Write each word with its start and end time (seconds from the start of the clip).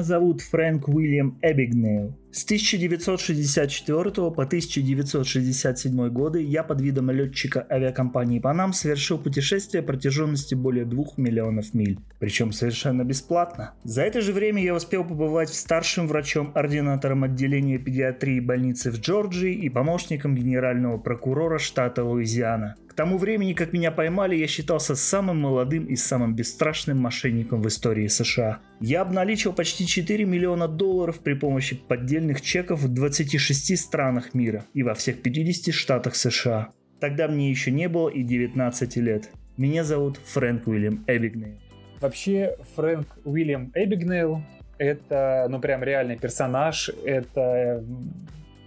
Меня 0.00 0.06
зовут 0.06 0.40
Фрэнк 0.40 0.88
Уильям 0.88 1.38
Эбигнейл. 1.42 2.16
С 2.32 2.44
1964 2.44 4.10
по 4.12 4.44
1967 4.44 6.08
годы 6.08 6.42
я 6.42 6.62
под 6.62 6.80
видом 6.80 7.10
летчика 7.10 7.66
авиакомпании 7.70 8.38
Панам 8.38 8.72
совершил 8.72 9.18
путешествие 9.18 9.82
протяженностью 9.82 10.56
более 10.56 10.86
2 10.86 11.04
миллионов 11.18 11.74
миль, 11.74 11.98
причем 12.18 12.52
совершенно 12.52 13.04
бесплатно. 13.04 13.74
За 13.84 14.00
это 14.00 14.22
же 14.22 14.32
время 14.32 14.62
я 14.62 14.74
успел 14.74 15.04
побывать 15.04 15.50
старшим 15.50 16.06
врачом-ординатором 16.06 17.24
отделения 17.24 17.76
педиатрии 17.76 18.40
больницы 18.40 18.90
в 18.90 19.00
Джорджии 19.00 19.52
и 19.52 19.68
помощником 19.68 20.34
генерального 20.34 20.96
прокурора 20.96 21.58
штата 21.58 22.02
Луизиана. 22.04 22.76
Тому 23.00 23.16
времени, 23.16 23.54
как 23.54 23.72
меня 23.72 23.90
поймали, 23.90 24.36
я 24.36 24.46
считался 24.46 24.94
самым 24.94 25.38
молодым 25.40 25.86
и 25.86 25.96
самым 25.96 26.34
бесстрашным 26.34 26.98
мошенником 26.98 27.62
в 27.62 27.66
истории 27.66 28.08
США. 28.08 28.58
Я 28.78 29.00
обналичил 29.00 29.54
почти 29.54 29.86
4 29.86 30.26
миллиона 30.26 30.68
долларов 30.68 31.20
при 31.20 31.32
помощи 31.32 31.76
поддельных 31.76 32.42
чеков 32.42 32.80
в 32.80 32.92
26 32.92 33.78
странах 33.78 34.34
мира 34.34 34.66
и 34.74 34.82
во 34.82 34.92
всех 34.92 35.22
50 35.22 35.74
штатах 35.74 36.14
США. 36.14 36.74
Тогда 37.00 37.26
мне 37.26 37.48
еще 37.48 37.70
не 37.70 37.88
было 37.88 38.10
и 38.10 38.22
19 38.22 38.96
лет. 38.98 39.30
Меня 39.56 39.82
зовут 39.82 40.18
Фрэнк 40.22 40.66
Уильям 40.66 41.02
Эбигнейл. 41.06 41.58
Вообще, 42.02 42.54
Фрэнк 42.76 43.08
Уильям 43.24 43.72
Эбигнейл 43.74 44.42
это, 44.76 45.46
ну, 45.48 45.58
прям 45.58 45.82
реальный 45.82 46.18
персонаж, 46.18 46.90
это 47.02 47.82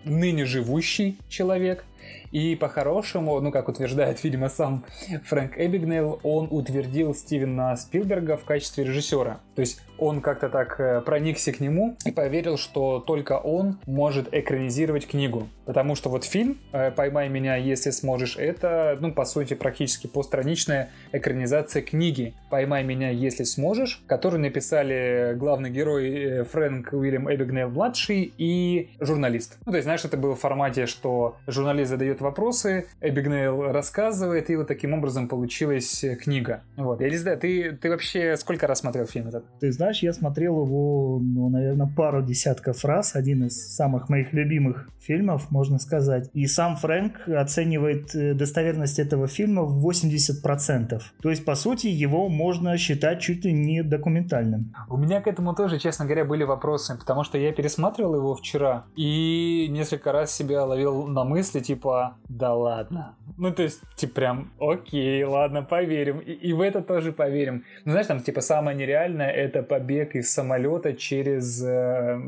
ныне 0.05 0.45
живущий 0.45 1.17
человек, 1.29 1.85
и 2.31 2.55
по-хорошему, 2.55 3.39
ну 3.39 3.51
как 3.51 3.69
утверждает, 3.69 4.23
видимо, 4.23 4.49
сам 4.49 4.85
Фрэнк 5.25 5.57
Эбигнейл, 5.57 6.19
он 6.23 6.47
утвердил 6.49 7.13
Стивена 7.13 7.75
Спилберга 7.77 8.37
в 8.37 8.43
качестве 8.43 8.83
режиссера. 8.83 9.39
То 9.55 9.61
есть 9.61 9.81
он 9.97 10.21
как-то 10.21 10.49
так 10.49 10.79
э, 10.79 11.01
проникся 11.01 11.51
к 11.51 11.59
нему 11.59 11.95
и 12.05 12.11
поверил, 12.11 12.57
что 12.57 12.99
только 12.99 13.37
он 13.37 13.79
может 13.85 14.33
экранизировать 14.33 15.07
книгу. 15.07 15.47
Потому 15.65 15.95
что 15.95 16.09
вот 16.09 16.25
фильм 16.25 16.57
э, 16.71 16.91
«Поймай 16.91 17.29
меня, 17.29 17.55
если 17.55 17.91
сможешь»— 17.91 18.35
это, 18.37 18.97
ну, 18.99 19.13
по 19.13 19.25
сути, 19.25 19.53
практически 19.53 20.07
постраничная 20.07 20.89
экранизация 21.11 21.81
книги 21.81 22.33
«Поймай 22.49 22.83
меня, 22.83 23.09
если 23.09 23.43
сможешь», 23.43 24.03
которую 24.07 24.41
написали 24.41 25.35
главный 25.35 25.69
герой 25.69 26.09
э, 26.11 26.43
Фрэнк 26.43 26.93
Уильям 26.93 27.31
Эбигнейл-младший 27.31 28.33
и 28.37 28.89
журналист. 28.99 29.57
Ну, 29.65 29.71
то 29.71 29.77
есть, 29.77 29.85
знаешь, 29.85 30.03
это 30.03 30.17
было 30.17 30.35
в 30.35 30.39
формате, 30.39 30.85
что 30.85 31.37
журналист 31.47 31.91
задает 31.91 32.19
вопросы, 32.19 32.87
Эбигнейл 32.99 33.71
рассказывает, 33.71 34.49
и 34.49 34.55
вот 34.55 34.67
таким 34.67 34.93
образом 34.93 35.27
получилась 35.27 36.03
книга. 36.21 36.61
Вот. 36.75 37.01
Я 37.01 37.09
не 37.09 37.17
знаю, 37.17 37.37
ты, 37.37 37.71
ты 37.73 37.89
вообще 37.89 38.35
сколько 38.37 38.67
раз 38.67 38.79
смотрел 38.79 39.05
фильм 39.05 39.27
этот? 39.29 39.42
Ты 39.59 39.71
знаешь, 39.71 40.03
я 40.03 40.13
смотрел 40.13 40.65
его, 40.65 41.19
ну, 41.21 41.49
наверное, 41.49 41.87
пару 41.87 42.23
десятков 42.23 42.83
раз. 42.85 43.15
Один 43.15 43.45
из 43.45 43.75
самых 43.75 44.09
моих 44.09 44.33
любимых 44.33 44.89
фильмов, 44.99 45.51
можно 45.51 45.79
сказать. 45.79 46.29
И 46.33 46.47
сам 46.47 46.75
Фрэнк 46.75 47.27
оценивает 47.27 48.15
э, 48.15 48.33
достоверность 48.33 48.99
этого 48.99 49.27
фильма 49.27 49.63
в 49.63 49.87
80%. 49.87 51.01
То 51.21 51.29
есть, 51.29 51.45
по 51.45 51.55
сути, 51.55 51.87
его 51.87 52.29
можно 52.29 52.77
считать 52.77 53.21
чуть 53.21 53.45
ли 53.45 53.53
не 53.53 53.83
документальным. 53.83 54.73
У 54.89 54.97
меня 54.97 55.21
к 55.21 55.27
этому 55.27 55.53
тоже, 55.53 55.79
честно 55.79 56.05
говоря, 56.05 56.25
были 56.25 56.43
вопросы, 56.43 56.97
потому 56.97 57.23
что 57.23 57.37
я 57.37 57.51
пересматривал 57.51 58.15
его 58.15 58.35
вчера 58.35 58.85
и 58.95 59.67
несколько 59.69 60.11
раз 60.11 60.33
себя 60.33 60.63
ловил 60.65 61.07
на 61.07 61.23
мысли, 61.23 61.59
типа, 61.59 62.17
да 62.29 62.53
ладно. 62.53 63.15
Ну, 63.37 63.51
то 63.51 63.63
есть, 63.63 63.81
типа, 63.95 64.13
прям, 64.13 64.51
окей, 64.59 65.23
ладно, 65.23 65.63
поверим. 65.63 66.19
И, 66.19 66.31
и 66.31 66.53
в 66.53 66.61
это 66.61 66.81
тоже 66.81 67.11
поверим. 67.11 67.63
Ну, 67.85 67.91
знаешь, 67.91 68.07
там, 68.07 68.21
типа, 68.21 68.41
самое 68.41 68.77
нереальное— 68.77 69.31
это 69.33 69.63
побег 69.63 70.15
из 70.15 70.31
самолета 70.31 70.93
через 70.93 71.63
э, 71.63 72.19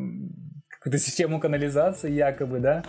какую-то 0.67 0.97
систему 0.99 1.39
канализации 1.39 2.11
якобы, 2.11 2.59
да. 2.59 2.83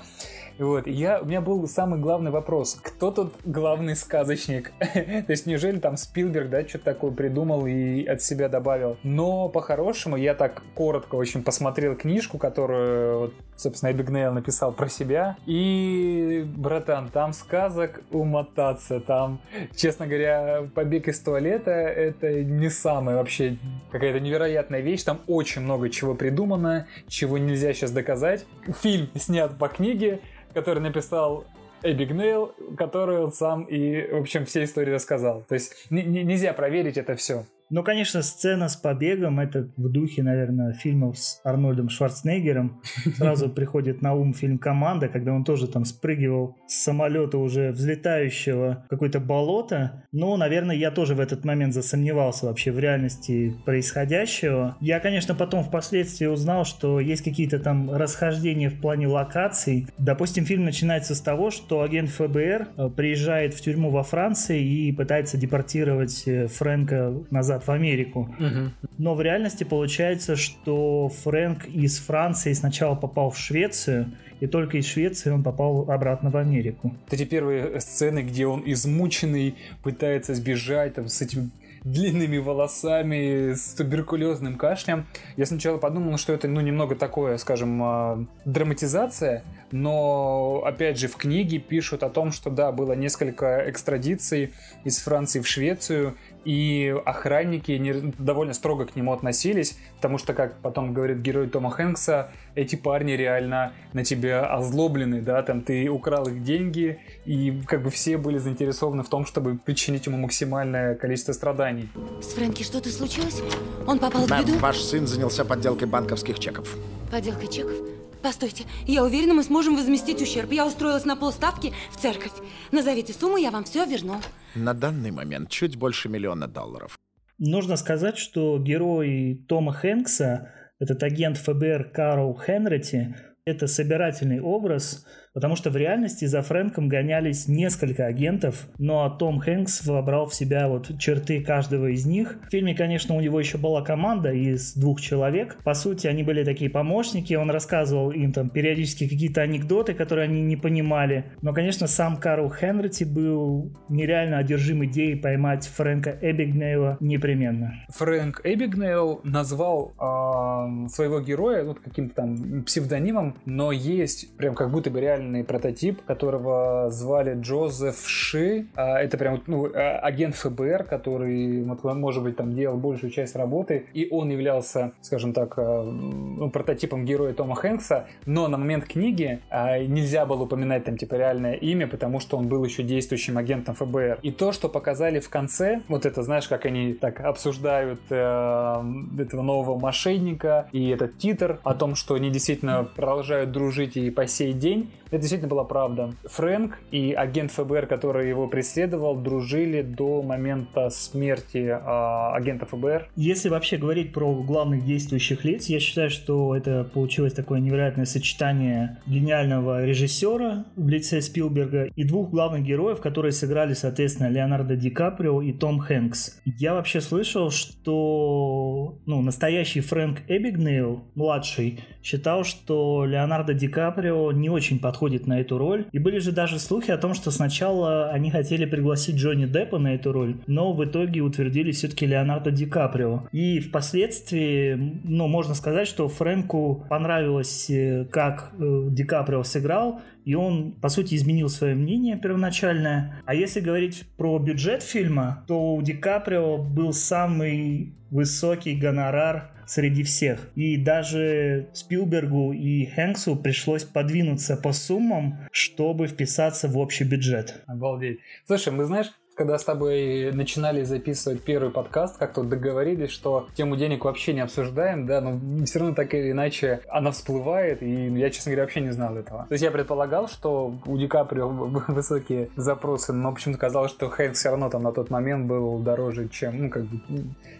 Вот, 0.59 0.87
я, 0.87 1.21
у 1.21 1.27
меня 1.27 1.41
был 1.43 1.67
самый 1.69 2.01
главный 2.01 2.31
вопрос. 2.31 2.79
Кто 2.83 3.11
тут 3.11 3.35
главный 3.45 3.95
сказочник? 3.95 4.73
То 4.79 5.27
есть, 5.29 5.47
неужели 5.47 5.79
там 5.79 5.97
Спилберг, 5.97 6.49
да, 6.49 6.67
что-то 6.67 6.85
такое 6.85 7.11
придумал 7.11 7.67
и 7.67 8.05
от 8.07 8.23
себя 8.23 8.49
добавил? 8.49 8.97
Но, 9.03 9.51
по-хорошему, 9.51 10.17
я 10.17 10.35
так 10.35 10.63
коротко 10.75 11.17
очень 11.17 11.43
посмотрел 11.43 11.95
книжку, 11.95 12.39
которую, 12.39 13.19
вот, 13.19 13.35
собственно, 13.55 13.91
Эбигнейл 13.91 14.33
написал 14.33 14.73
про 14.73 14.89
себя. 14.89 15.37
И, 15.45 16.45
братан, 16.57 17.09
там 17.09 17.35
сказок 17.35 18.01
умотаться. 18.11 19.01
Там, 19.01 19.41
честно 19.77 20.07
говоря, 20.07 20.65
побег 20.75 21.09
из 21.09 21.21
туалета— 21.21 21.71
это 21.71 22.43
не 22.43 22.71
самая 22.71 23.17
вообще 23.17 23.59
какая-то 23.93 24.21
невероятная 24.21 24.81
вещь. 24.81 25.03
Там 25.03 25.21
очень 25.27 25.61
много 25.63 25.91
чего 25.91 26.15
придумано, 26.15 26.87
чего 27.09 27.37
нельзя 27.37 27.75
сейчас 27.75 27.91
доказать. 27.91 28.47
Фильм 28.83 29.09
снят 29.17 29.59
по 29.59 29.69
книге, 29.69 30.21
который 30.57 30.81
написал 30.81 31.45
Эбигнейл, 31.83 32.55
который 32.79 33.19
он 33.19 33.31
сам 33.31 33.65
и, 33.65 34.11
в 34.11 34.21
общем, 34.23 34.47
все 34.47 34.65
истории 34.65 34.91
рассказал. 34.91 35.43
То 35.47 35.55
есть 35.55 35.75
нельзя 35.91 36.55
проверить 36.55 36.97
это 36.97 37.15
все. 37.15 37.45
Ну, 37.69 37.83
конечно, 37.83 38.23
сцена 38.23 38.69
с 38.69 38.77
побегом, 38.77 39.41
это 39.41 39.69
в 39.77 39.89
духе, 39.89 40.23
наверное, 40.23 40.73
фильмов 40.73 41.19
с 41.19 41.41
Арнольдом 41.43 41.89
Шварценеггером. 41.89 42.81
Сразу 43.17 43.49
приходит 43.55 44.03
на 44.03 44.15
ум 44.15 44.35
фильм 44.35 44.59
«Команда», 44.59 45.09
когда 45.09 45.33
он 45.33 45.43
тоже 45.43 45.67
там 45.67 45.85
спрыгивал 45.85 46.57
с 46.69 46.85
самолета 46.85 47.39
уже 47.39 47.73
взлетающего 47.73 48.85
в 48.87 48.89
какое-то 48.89 49.19
болото. 49.19 50.05
Но, 50.13 50.37
наверное, 50.37 50.77
я 50.77 50.93
тоже 50.93 51.17
в 51.17 51.21
этот 51.21 51.45
момент 51.45 51.75
засомневался 51.75 52.47
вообще 52.47 52.71
в 52.71 52.79
реальности 52.79 53.55
происходящего. 53.65 54.77
Я, 54.81 55.01
конечно, 55.01 55.35
потом 55.35 55.65
впоследствии 55.65 56.27
узнал, 56.27 56.65
что 56.65 57.01
есть 57.01 57.25
какие-то 57.25 57.59
там 57.59 57.93
расхождения 57.93 58.71
в 58.71 58.81
плане 58.81 59.09
локаций. 59.09 59.89
Допустим, 59.99 60.45
фильм 60.45 60.65
начинается 60.65 61.17
с 61.17 61.21
того, 61.21 61.51
что 61.51 61.83
агент 61.83 62.11
ФБР 62.11 62.69
э, 62.77 62.91
приезжает 62.97 63.55
в 63.55 63.61
тюрьму 63.61 63.91
во 63.91 64.05
Франции 64.05 64.63
и 64.63 64.93
пытается 64.93 65.37
депортировать 65.37 66.23
э, 66.27 66.47
Фрэнка 66.47 67.13
назад 67.31 67.56
назад 67.57 67.67
в 67.67 67.71
Америку. 67.71 68.35
Угу. 68.39 68.89
Но 68.99 69.15
в 69.15 69.23
реальности 69.23 69.65
получается, 69.65 70.37
что 70.37 71.09
Фрэнк 71.09 71.67
из 71.67 71.99
Франции 71.99 72.53
сначала 72.53 72.95
попал 72.95 73.31
в 73.31 73.39
Швецию, 73.39 74.07
и 74.41 74.47
только 74.47 74.79
из 74.79 74.87
Швеции 74.87 75.31
он 75.31 75.43
попал 75.43 75.91
обратно 75.91 76.31
в 76.31 76.37
Америку. 76.37 76.95
Эти 77.11 77.25
первые 77.25 77.81
сцены, 77.81 78.23
где 78.23 78.47
он 78.47 78.63
измученный, 78.67 79.55
пытается 79.83 80.35
сбежать 80.35 80.95
там, 80.95 81.09
с 81.09 81.23
этим 81.23 81.51
длинными 81.85 82.39
волосами, 82.39 83.55
с 83.55 83.75
туберкулезным 83.75 84.57
кашлем. 84.57 85.07
Я 85.37 85.47
сначала 85.47 85.79
подумал, 85.79 86.19
что 86.19 86.33
это, 86.33 86.49
ну, 86.49 86.61
немного 86.61 86.97
такое, 86.97 87.39
скажем, 87.39 87.81
а, 87.83 88.27
драматизация, 88.45 89.45
но, 89.71 90.63
опять 90.67 90.99
же, 90.99 91.07
в 91.07 91.17
книге 91.17 91.59
пишут 91.59 92.03
о 92.03 92.11
том, 92.11 92.33
что, 92.33 92.51
да, 92.51 92.73
было 92.73 92.95
несколько 92.95 93.71
экстрадиций 93.71 94.53
из 94.83 94.99
Франции 94.99 95.39
в 95.39 95.47
Швецию, 95.47 96.17
и 96.47 96.95
охранники 97.05 97.73
не, 97.73 97.93
довольно 98.19 98.55
строго 98.55 98.87
к 98.87 98.95
нему 98.95 99.13
относились, 99.13 99.77
потому 99.97 100.17
что, 100.17 100.33
как 100.33 100.61
потом 100.61 100.95
говорит 100.95 101.19
герой 101.19 101.49
Тома 101.49 101.71
Хэнкса, 101.73 102.31
эти 102.55 102.77
парни 102.77 103.13
реально 103.13 103.73
на 103.93 104.05
тебя 104.05 104.47
озлоблены, 104.47 105.23
да, 105.23 105.43
там 105.43 105.61
ты 105.61 105.89
украл 105.89 106.29
их 106.29 106.45
деньги, 106.45 107.01
и 107.25 107.61
как 107.67 107.83
бы 107.83 107.91
все 107.91 108.17
были 108.17 108.39
заинтересованы 108.39 109.03
в 109.03 109.09
том, 109.09 109.27
чтобы 109.27 109.59
причинить 109.59 110.07
ему 110.07 110.19
максимальное 110.19 110.95
количество 110.95 111.33
страданий. 111.33 111.89
С 112.23 112.35
Фрэнки 112.35 112.63
что-то 112.63 112.91
случилось? 112.91 113.43
Он 113.85 113.99
попал 113.99 114.27
в 114.27 114.31
беду? 114.31 114.57
ваш 114.61 114.79
сын 114.79 115.09
занялся 115.09 115.45
подделкой 115.45 115.89
банковских 115.89 116.39
чеков. 116.39 116.77
Подделкой 117.11 117.49
чеков? 117.49 117.75
Постойте, 118.23 118.65
я 118.87 119.03
уверена, 119.03 119.35
мы 119.35 119.43
сможем 119.43 119.77
возместить 119.77 120.23
ущерб. 120.23 120.53
Я 120.53 120.65
устроилась 120.65 121.05
на 121.05 121.17
полставки 121.17 121.73
в 121.91 122.01
церковь. 122.01 122.33
Назовите 122.71 123.13
сумму, 123.13 123.37
я 123.37 123.51
вам 123.51 123.65
все 123.65 123.85
верну. 123.85 124.21
На 124.57 124.73
данный 124.73 125.11
момент 125.11 125.51
чуть 125.51 125.77
больше 125.77 126.09
миллиона 126.09 126.49
долларов. 126.49 126.99
Нужно 127.39 127.77
сказать, 127.77 128.17
что 128.17 128.59
герой 128.59 129.45
Тома 129.47 129.75
Хэнкса, 129.75 130.51
этот 130.79 131.03
агент 131.03 131.37
ФБР 131.37 131.91
Карл 131.93 132.35
Хенрити, 132.35 133.15
это 133.47 133.69
собирательный 133.69 134.41
образ– 134.41 135.07
Потому 135.37 135.55
что 135.55 135.69
в 135.69 135.77
реальности 135.77 136.25
за 136.25 136.41
Фрэнком 136.41 136.89
гонялись 136.89 137.47
несколько 137.47 138.07
агентов, 138.07 138.69
но 138.79 139.07
Том 139.11 139.39
Хэнкс 139.39 139.85
вобрал 139.85 140.29
в 140.29 140.35
себя 140.35 140.67
вот 140.67 140.99
черты 140.99 141.43
каждого 141.43 141.89
из 141.89 142.07
них. 142.07 142.39
В 142.49 142.51
фильме, 142.51 142.75
конечно, 142.75 143.15
у 143.15 143.21
него 143.21 143.39
еще 143.39 143.59
была 143.59 143.83
команда 143.83 144.33
из 144.33 144.73
двух 144.73 145.03
человек. 145.03 145.59
По 145.63 145.75
сути, 145.75 146.07
они 146.07 146.23
были 146.23 146.43
такие 146.43 146.71
помощники, 146.71 147.35
он 147.35 147.51
рассказывал 147.51 148.13
им 148.13 148.33
там 148.33 148.49
периодически 148.49 149.07
какие-то 149.07 149.43
анекдоты, 149.43 149.93
которые 149.93 150.25
они 150.25 150.41
не 150.41 150.57
понимали. 150.57 151.27
Но, 151.43 151.53
конечно, 151.53 151.87
сам 151.87 152.17
Карл 152.17 152.51
Хенрити 152.51 153.05
был 153.05 153.77
нереально 153.91 154.39
одержим 154.39 154.87
идеей 154.87 155.17
поймать 155.17 155.67
Фрэнка 155.67 156.17
Эбигнейла 156.23 156.97
непременно. 157.01 157.75
Фрэнк 157.91 158.41
Эбигнейл 158.43 159.21
назвал 159.23 159.93
э, 159.99 160.89
своего 160.89 161.21
героя 161.21 161.63
вот 161.65 161.81
каким-то 161.81 162.15
там 162.15 162.65
псевдонимом 162.65 163.36
но 163.45 163.73
есть 163.73 164.35
прям 164.37 164.55
как 164.55 164.71
будто 164.71 164.91
бы 164.91 165.01
реальный 165.01 165.45
прототип, 165.45 166.03
которого 166.05 166.89
звали 166.91 167.39
Джозеф 167.41 168.07
Ши. 168.07 168.67
А, 168.75 168.99
это 168.99 169.19
прям 169.19 169.43
ну, 169.47 169.67
а, 169.73 169.99
агент 169.99 170.35
ФБР, 170.37 170.85
который, 170.85 171.65
может 171.65 172.23
быть, 172.23 172.37
там 172.37 172.55
делал 172.55 172.77
большую 172.77 173.11
часть 173.11 173.37
работы, 173.37 173.87
и 173.93 174.09
он 174.11 174.31
являлся, 174.31 174.93
скажем 175.01 175.33
так, 175.33 175.55
а, 175.57 175.83
ну, 175.83 176.51
прототипом 176.51 177.05
героя 177.05 177.33
Тома 177.33 177.55
Хэнкса, 177.55 178.07
но 178.25 178.49
на 178.49 178.59
момент 178.59 178.87
книги 178.87 179.41
нельзя 179.51 180.27
было 180.27 180.43
упоминать 180.43 180.85
там 180.85 180.97
типа 180.97 181.15
реальное 181.15 181.55
имя, 181.55 181.87
потому 181.87 182.21
что 182.21 182.37
он 182.37 182.49
был 182.49 182.65
еще 182.65 182.83
действующим 182.83 183.39
агентом 183.39 183.75
ФБР. 183.75 184.21
И 184.23 184.31
то, 184.31 184.53
что 184.53 184.69
показали 184.69 185.21
в 185.21 185.29
конце, 185.29 185.83
вот 185.89 186.07
это, 186.07 186.23
знаешь, 186.23 186.49
как 186.49 186.67
они 186.67 186.95
так 186.95 187.21
обсуждают 187.21 188.01
э, 188.11 188.83
этого 189.19 189.43
нового 189.43 189.79
мошенника 189.79 190.69
и 190.73 190.89
этот 190.89 191.19
титр 191.19 191.61
о 191.65 191.75
том, 191.75 191.95
что 191.95 192.15
они 192.15 192.31
действительно 192.31 192.85
продолжают 192.85 193.26
дружить 193.47 193.97
и 193.97 194.11
по 194.11 194.27
сей 194.27 194.53
день, 194.53 194.91
это 195.09 195.19
действительно 195.19 195.49
была 195.49 195.65
правда. 195.65 196.15
Фрэнк 196.25 196.79
и 196.91 197.13
агент 197.13 197.53
ФБР, 197.53 197.87
который 197.87 198.29
его 198.29 198.49
преследовал, 198.49 199.17
дружили 199.17 199.83
до 199.83 200.23
момента 200.23 200.91
смерти 200.91 201.59
э, 201.59 202.37
агента 202.37 202.67
ФБР. 202.67 203.09
Если 203.15 203.49
вообще 203.49 203.77
говорить 203.77 204.13
про 204.13 204.35
главных 204.35 204.85
действующих 204.85 205.45
лиц, 205.45 205.67
я 205.67 205.79
считаю, 205.79 206.11
что 206.11 206.57
это 206.57 206.85
получилось 206.85 207.35
такое 207.35 207.61
невероятное 207.61 208.05
сочетание 208.05 208.99
гениального 209.07 209.85
режиссера 209.85 210.65
в 210.75 210.89
лице 210.89 211.21
Спилберга 211.21 211.85
и 211.85 212.05
двух 212.05 212.31
главных 212.31 212.65
героев, 212.65 213.01
которые 213.01 213.33
сыграли, 213.33 213.75
соответственно, 213.75 214.29
Леонардо 214.29 214.77
Ди 214.77 214.91
Каприо 214.91 215.41
и 215.41 215.53
Том 215.53 215.79
Хэнкс. 215.79 216.41
Я 216.45 216.75
вообще 216.75 217.01
слышал, 217.01 217.51
что 217.51 218.66
ну, 219.07 219.23
настоящий 219.23 219.81
Фрэнк 219.81 220.21
Эбигнейл, 220.29 221.05
младший, 221.15 221.81
считал, 222.03 222.45
что 222.45 223.05
Леонардо 223.05 223.55
Ди 223.55 223.69
Каприо 223.69 224.33
не 224.33 224.49
очень 224.49 224.79
подходит 224.79 225.27
на 225.27 225.41
эту 225.41 225.59
роль. 225.59 225.87
И 225.93 225.99
были 225.99 226.19
же 226.19 226.33
даже 226.33 226.59
слухи 226.59 226.91
о 226.91 226.99
том, 226.99 227.15
что 227.15 227.31
сначала 227.31 228.11
они 228.11 228.31
хотели 228.31 228.65
пригласить 228.65 229.17
Джонни 229.17 229.47
Деппа 229.47 229.79
на 229.79 229.95
эту 229.95 230.13
роль, 230.13 230.37
но 230.47 230.73
в 230.73 230.85
итоге 230.85 231.21
утвердили 231.21 231.73
все-таки 231.73 232.07
Леонардо 232.07 232.51
Ди 232.51 232.67
Каприо. 232.67 233.29
И 233.33 233.61
впоследствии, 233.61 234.75
ну, 235.05 235.27
можно 235.27 235.55
сказать, 235.55 235.89
что 235.89 236.09
Фрэнку 236.09 236.87
понравилось, 236.89 237.71
э, 237.71 238.07
как 238.11 238.53
э, 238.59 238.89
Ди 238.91 239.05
Каприо 239.05 239.43
сыграл, 239.43 240.01
и 240.27 240.35
он, 240.35 240.73
по 240.73 240.89
сути, 240.89 241.15
изменил 241.15 241.49
свое 241.49 241.75
мнение 241.77 242.19
первоначальное. 242.19 243.23
А 243.25 243.35
если 243.35 243.61
говорить 243.61 244.05
про 244.17 244.39
бюджет 244.41 244.83
фильма, 244.83 245.45
то 245.47 245.75
у 245.77 245.81
Ди 245.81 245.93
Каприо 245.93 246.59
был 246.59 246.93
самый 246.93 247.95
высокий 248.11 248.75
гонорар 248.75 249.53
среди 249.67 250.03
всех. 250.03 250.51
И 250.57 250.77
даже 250.77 251.69
Спилбергу 251.73 252.53
и 252.53 252.87
Хэнксу 252.87 253.37
пришлось 253.37 253.85
подвинуться 253.85 254.57
по 254.57 254.73
суммам, 254.73 255.39
чтобы 255.53 256.09
вписаться 256.09 256.67
в 256.67 256.77
общий 256.77 257.05
бюджет. 257.05 257.63
Обалдеть. 257.67 258.19
Слушай, 258.47 258.73
мы 258.73 258.85
знаешь, 258.85 259.13
когда 259.37 259.59
с 259.59 259.65
тобой 259.65 260.33
начинали 260.33 260.83
записывать 260.83 261.43
первый 261.43 261.71
подкаст, 261.71 262.17
как-то 262.17 262.43
договорились, 262.43 263.11
что 263.11 263.49
тему 263.55 263.77
денег 263.77 264.05
вообще 264.05 264.33
не 264.33 264.41
обсуждаем, 264.41 265.07
да, 265.07 265.21
но 265.21 265.39
все 265.67 265.79
равно 265.79 265.95
так 265.95 266.15
или 266.15 266.31
иначе 266.31 266.81
она 266.89 267.11
всплывает, 267.11 267.83
и 267.83 268.09
я, 268.19 268.31
честно 268.31 268.51
говоря, 268.51 268.63
вообще 268.65 268.81
не 268.81 268.93
знал 268.93 269.15
этого. 269.17 269.45
То 269.49 269.53
есть 269.53 269.63
я 269.63 269.71
предполагал, 269.71 270.29
что 270.29 270.75
у 270.87 270.97
Ди 270.97 271.07
Каприо 271.07 271.49
высокие 271.49 272.49
запросы, 272.57 273.13
но 273.13 273.33
почему-то 273.33 273.61
казалось, 273.61 273.91
что 273.91 274.09
Хэнк 274.09 274.35
все 274.35 274.49
равно 274.49 274.71
там 274.71 274.83
на 274.83 274.93
тот 274.93 275.11
момент 275.11 275.47
был 275.47 275.79
дороже, 275.81 276.29
чем, 276.29 276.63
ну, 276.63 276.71
как 276.71 276.85
бы, 276.85 276.99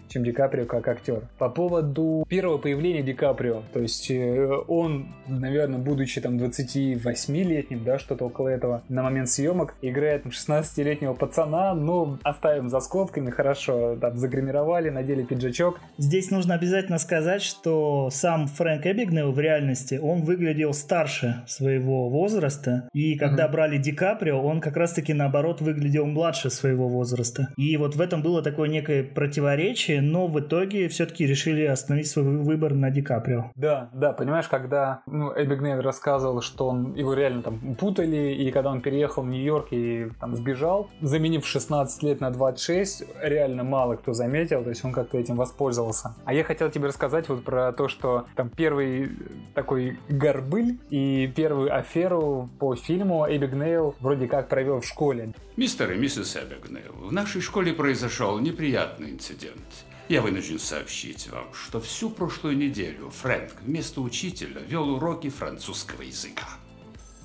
чем 0.09 0.23
Ди 0.23 0.31
Каприо 0.31 0.65
как 0.65 0.87
актер. 0.87 1.27
По 1.37 1.49
поводу 1.49 2.25
первого 2.27 2.57
появления 2.57 3.03
Ди 3.03 3.13
Каприо, 3.13 3.61
то 3.71 3.79
есть 3.79 4.09
э, 4.09 4.49
он, 4.67 5.09
наверное, 5.27 5.77
будучи 5.77 6.21
там 6.21 6.37
28-летним, 6.37 7.83
да, 7.83 7.99
что-то 7.99 8.25
около 8.25 8.47
этого, 8.47 8.81
на 8.89 9.03
момент 9.03 9.29
съемок, 9.29 9.75
играет 9.83 10.25
16-летнего 10.25 11.13
пацана, 11.13 11.66
ну, 11.73 12.17
оставим 12.23 12.69
за 12.69 12.79
скобками, 12.79 13.29
хорошо, 13.29 13.95
там, 13.95 14.17
загримировали, 14.17 14.89
надели 14.89 15.23
пиджачок. 15.23 15.79
Здесь 15.97 16.31
нужно 16.31 16.55
обязательно 16.55 16.97
сказать, 16.97 17.41
что 17.41 18.09
сам 18.11 18.47
Фрэнк 18.47 18.85
Эбигнейл 18.85 19.31
в 19.31 19.39
реальности, 19.39 19.99
он 20.01 20.21
выглядел 20.21 20.73
старше 20.73 21.43
своего 21.47 22.09
возраста, 22.09 22.89
и 22.93 23.17
когда 23.17 23.45
mm-hmm. 23.45 23.51
брали 23.51 23.77
Ди 23.77 23.91
Каприо, 23.91 24.41
он 24.41 24.61
как 24.61 24.77
раз-таки 24.77 25.13
наоборот 25.13 25.61
выглядел 25.61 26.05
младше 26.05 26.49
своего 26.49 26.87
возраста. 26.87 27.49
И 27.57 27.77
вот 27.77 27.95
в 27.95 28.01
этом 28.01 28.21
было 28.21 28.41
такое 28.41 28.69
некое 28.69 29.03
противоречие, 29.03 30.01
но 30.01 30.27
в 30.27 30.39
итоге 30.39 30.87
все-таки 30.87 31.25
решили 31.25 31.63
остановить 31.63 32.07
свой 32.07 32.25
выбор 32.25 32.73
на 32.73 32.91
Ди 32.91 33.01
Каприо. 33.01 33.51
Да, 33.55 33.89
да, 33.93 34.13
понимаешь, 34.13 34.47
когда 34.47 35.01
ну, 35.05 35.31
Эбигнейл 35.35 35.81
рассказывал, 35.81 36.41
что 36.41 36.67
он 36.67 36.93
его 36.95 37.13
реально 37.13 37.43
там 37.43 37.75
путали, 37.75 38.33
и 38.33 38.51
когда 38.51 38.71
он 38.71 38.81
переехал 38.81 39.23
в 39.23 39.27
Нью-Йорк 39.27 39.67
и 39.71 40.07
там 40.19 40.35
сбежал, 40.35 40.89
заменив 41.01 41.45
16 41.57 42.03
лет 42.03 42.21
на 42.21 42.29
26 42.29 43.03
реально 43.19 43.63
мало 43.63 43.95
кто 43.95 44.13
заметил, 44.13 44.63
то 44.63 44.69
есть 44.69 44.85
он 44.85 44.91
как-то 44.91 45.17
этим 45.17 45.35
воспользовался. 45.35 46.13
А 46.25 46.33
я 46.33 46.43
хотел 46.43 46.69
тебе 46.69 46.87
рассказать 46.87 47.29
вот 47.29 47.43
про 47.43 47.71
то, 47.71 47.87
что 47.87 48.27
там 48.35 48.49
первый 48.49 49.11
такой 49.55 49.99
горбыль 50.07 50.77
и 50.91 51.31
первую 51.35 51.75
аферу 51.75 52.49
по 52.59 52.75
фильму 52.75 53.25
Эбигнейл 53.27 53.95
вроде 53.99 54.27
как 54.27 54.49
провел 54.49 54.81
в 54.81 54.85
школе. 54.85 55.33
Мистер 55.55 55.91
и 55.91 55.97
миссис 55.97 56.35
Эбигнейл, 56.35 56.93
в 56.93 57.11
нашей 57.11 57.41
школе 57.41 57.73
произошел 57.73 58.37
неприятный 58.37 59.11
инцидент. 59.11 59.85
Я 60.09 60.21
вынужден 60.21 60.59
сообщить 60.59 61.27
вам, 61.31 61.51
что 61.53 61.81
всю 61.81 62.11
прошлую 62.11 62.55
неделю 62.55 63.09
Фрэнк 63.09 63.51
вместо 63.61 64.01
учителя 64.01 64.61
вел 64.61 64.89
уроки 64.89 65.29
французского 65.29 66.03
языка. 66.03 66.45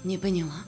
Не 0.05 0.17
поняла. 0.17 0.65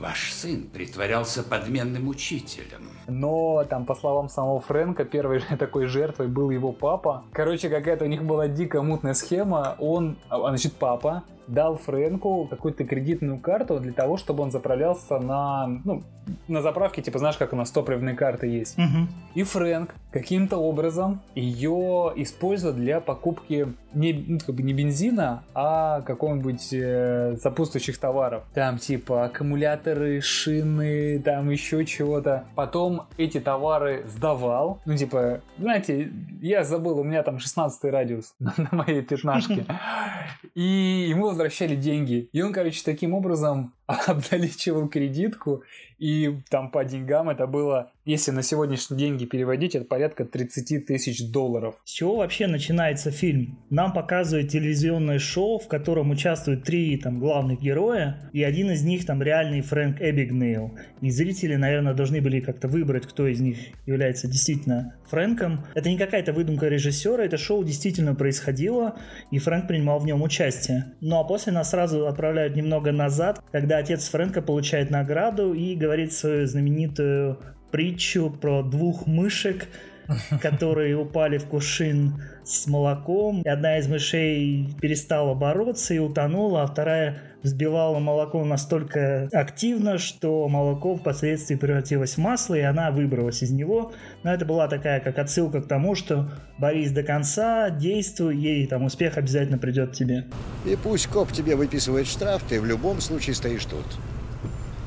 Ваш 0.00 0.32
сын 0.32 0.62
притворялся 0.62 1.42
подменным 1.42 2.08
учителем. 2.08 2.88
Но 3.06 3.64
там, 3.68 3.84
по 3.84 3.94
словам 3.94 4.30
самого 4.30 4.58
Фрэнка, 4.60 5.04
первой 5.04 5.42
такой 5.58 5.86
жертвой 5.86 6.28
был 6.28 6.48
его 6.48 6.72
папа. 6.72 7.24
Короче, 7.32 7.68
какая-то 7.68 8.06
у 8.06 8.08
них 8.08 8.24
была 8.24 8.48
дико 8.48 8.80
мутная 8.80 9.12
схема. 9.12 9.76
Он, 9.78 10.16
а, 10.30 10.38
значит, 10.48 10.72
папа 10.72 11.22
дал 11.50 11.76
Фрэнку 11.76 12.46
какую-то 12.48 12.84
кредитную 12.84 13.38
карту 13.38 13.80
для 13.80 13.92
того, 13.92 14.16
чтобы 14.16 14.42
он 14.42 14.50
заправлялся 14.50 15.18
на, 15.18 15.66
ну, 15.84 16.02
на 16.48 16.62
заправке, 16.62 17.02
типа, 17.02 17.18
знаешь, 17.18 17.36
как 17.36 17.52
у 17.52 17.56
нас 17.56 17.70
топливные 17.70 18.14
карты 18.14 18.46
есть. 18.46 18.78
Угу. 18.78 19.08
И 19.34 19.42
Фрэнк 19.42 19.94
каким-то 20.12 20.58
образом 20.58 21.20
ее 21.34 22.12
использует 22.16 22.76
для 22.76 23.00
покупки 23.00 23.68
не, 23.92 24.12
ну, 24.12 24.38
как 24.38 24.54
бы 24.54 24.62
не 24.62 24.72
бензина, 24.72 25.42
а 25.54 26.00
какого-нибудь 26.02 26.72
э, 26.72 27.36
сопутствующих 27.40 27.98
товаров. 27.98 28.44
Там 28.54 28.78
типа 28.78 29.24
аккумуляторы, 29.24 30.20
шины, 30.20 31.20
там 31.20 31.50
еще 31.50 31.84
чего-то. 31.84 32.44
Потом 32.54 33.06
эти 33.16 33.40
товары 33.40 34.04
сдавал. 34.06 34.80
Ну, 34.84 34.96
типа, 34.96 35.40
знаете, 35.58 36.10
я 36.40 36.64
забыл, 36.64 36.98
у 36.98 37.04
меня 37.04 37.22
там 37.22 37.38
16 37.38 37.84
радиус 37.84 38.34
на, 38.38 38.54
на 38.70 38.84
моей 38.84 39.02
пятнашке. 39.02 39.66
И 40.54 41.06
ему 41.08 41.32
возвращали 41.40 41.74
деньги. 41.74 42.28
И 42.32 42.42
он, 42.42 42.52
короче, 42.52 42.82
таким 42.84 43.14
образом 43.14 43.74
обналичивал 44.06 44.88
кредитку, 44.88 45.62
и 45.98 46.34
там 46.48 46.70
по 46.70 46.82
деньгам 46.82 47.28
это 47.28 47.46
было, 47.46 47.92
если 48.06 48.30
на 48.30 48.42
сегодняшние 48.42 48.98
деньги 48.98 49.26
переводить, 49.26 49.74
это 49.74 49.84
порядка 49.84 50.24
30 50.24 50.86
тысяч 50.86 51.30
долларов. 51.30 51.74
С 51.84 51.90
чего 51.90 52.16
вообще 52.16 52.46
начинается 52.46 53.10
фильм? 53.10 53.58
Нам 53.68 53.92
показывают 53.92 54.50
телевизионное 54.50 55.18
шоу, 55.18 55.58
в 55.58 55.68
котором 55.68 56.10
участвуют 56.10 56.64
три 56.64 56.96
там 56.96 57.20
главных 57.20 57.60
героя, 57.60 58.30
и 58.32 58.42
один 58.42 58.70
из 58.70 58.82
них 58.82 59.04
там 59.04 59.22
реальный 59.22 59.60
Фрэнк 59.60 60.00
Эбигнейл. 60.00 60.78
И 61.02 61.10
зрители, 61.10 61.56
наверное, 61.56 61.92
должны 61.92 62.22
были 62.22 62.40
как-то 62.40 62.66
выбрать, 62.66 63.06
кто 63.06 63.26
из 63.26 63.40
них 63.40 63.58
является 63.84 64.26
действительно 64.26 64.94
Фрэнком. 65.10 65.66
Это 65.74 65.90
не 65.90 65.98
какая-то 65.98 66.32
выдумка 66.32 66.68
режиссера, 66.68 67.22
это 67.24 67.36
шоу 67.36 67.62
действительно 67.62 68.14
происходило, 68.14 68.98
и 69.30 69.38
Фрэнк 69.38 69.68
принимал 69.68 69.98
в 69.98 70.06
нем 70.06 70.22
участие. 70.22 70.94
Ну 71.02 71.20
а 71.20 71.24
после 71.24 71.52
нас 71.52 71.70
сразу 71.70 72.06
отправляют 72.06 72.56
немного 72.56 72.90
назад, 72.90 73.42
когда 73.52 73.79
отец 73.80 74.08
Фрэнка 74.08 74.42
получает 74.42 74.90
награду 74.90 75.52
и 75.52 75.74
говорит 75.74 76.12
свою 76.12 76.46
знаменитую 76.46 77.38
притчу 77.70 78.30
про 78.30 78.62
двух 78.62 79.06
мышек, 79.06 79.66
которые 80.42 80.96
упали 80.96 81.38
в 81.38 81.46
кувшин 81.46 82.22
с 82.44 82.66
молоком. 82.66 83.42
Одна 83.44 83.78
из 83.78 83.88
мышей 83.88 84.68
перестала 84.80 85.34
бороться 85.34 85.94
и 85.94 85.98
утонула, 85.98 86.62
а 86.62 86.66
вторая 86.66 87.22
взбивала 87.42 87.98
молоко 87.98 88.44
настолько 88.44 89.28
активно, 89.32 89.98
что 89.98 90.48
молоко 90.48 90.96
впоследствии 90.96 91.54
превратилось 91.54 92.14
в 92.14 92.18
масло, 92.18 92.54
и 92.54 92.60
она 92.60 92.90
выбралась 92.90 93.42
из 93.42 93.50
него. 93.50 93.92
Но 94.22 94.32
это 94.32 94.44
была 94.44 94.68
такая 94.68 95.00
как 95.00 95.18
отсылка 95.18 95.60
к 95.60 95.68
тому, 95.68 95.94
что 95.94 96.30
борись 96.58 96.92
до 96.92 97.02
конца, 97.02 97.70
действуй, 97.70 98.36
ей 98.36 98.66
там 98.66 98.84
успех 98.84 99.16
обязательно 99.16 99.58
придет 99.58 99.92
тебе. 99.92 100.26
И 100.64 100.76
пусть 100.76 101.06
коп 101.06 101.32
тебе 101.32 101.56
выписывает 101.56 102.06
штраф, 102.06 102.42
ты 102.48 102.60
в 102.60 102.66
любом 102.66 103.00
случае 103.00 103.34
стоишь 103.34 103.64
тут. 103.64 103.86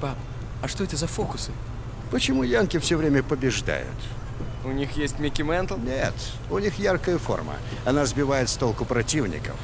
Пап, 0.02 0.18
а 0.62 0.68
что 0.68 0.84
это 0.84 0.96
за 0.96 1.08
фокусы? 1.08 1.52
Почему 2.12 2.44
янки 2.44 2.78
все 2.78 2.96
время 2.96 3.24
побеждают? 3.24 3.88
У 4.66 4.72
них 4.72 4.96
есть 4.96 5.20
Микки 5.20 5.42
Ментл? 5.42 5.76
Нет, 5.78 6.14
у 6.50 6.58
них 6.58 6.80
яркая 6.80 7.18
форма. 7.18 7.54
Она 7.86 8.06
сбивает 8.06 8.48
с 8.50 8.56
толку 8.56 8.86
противников. 8.86 9.56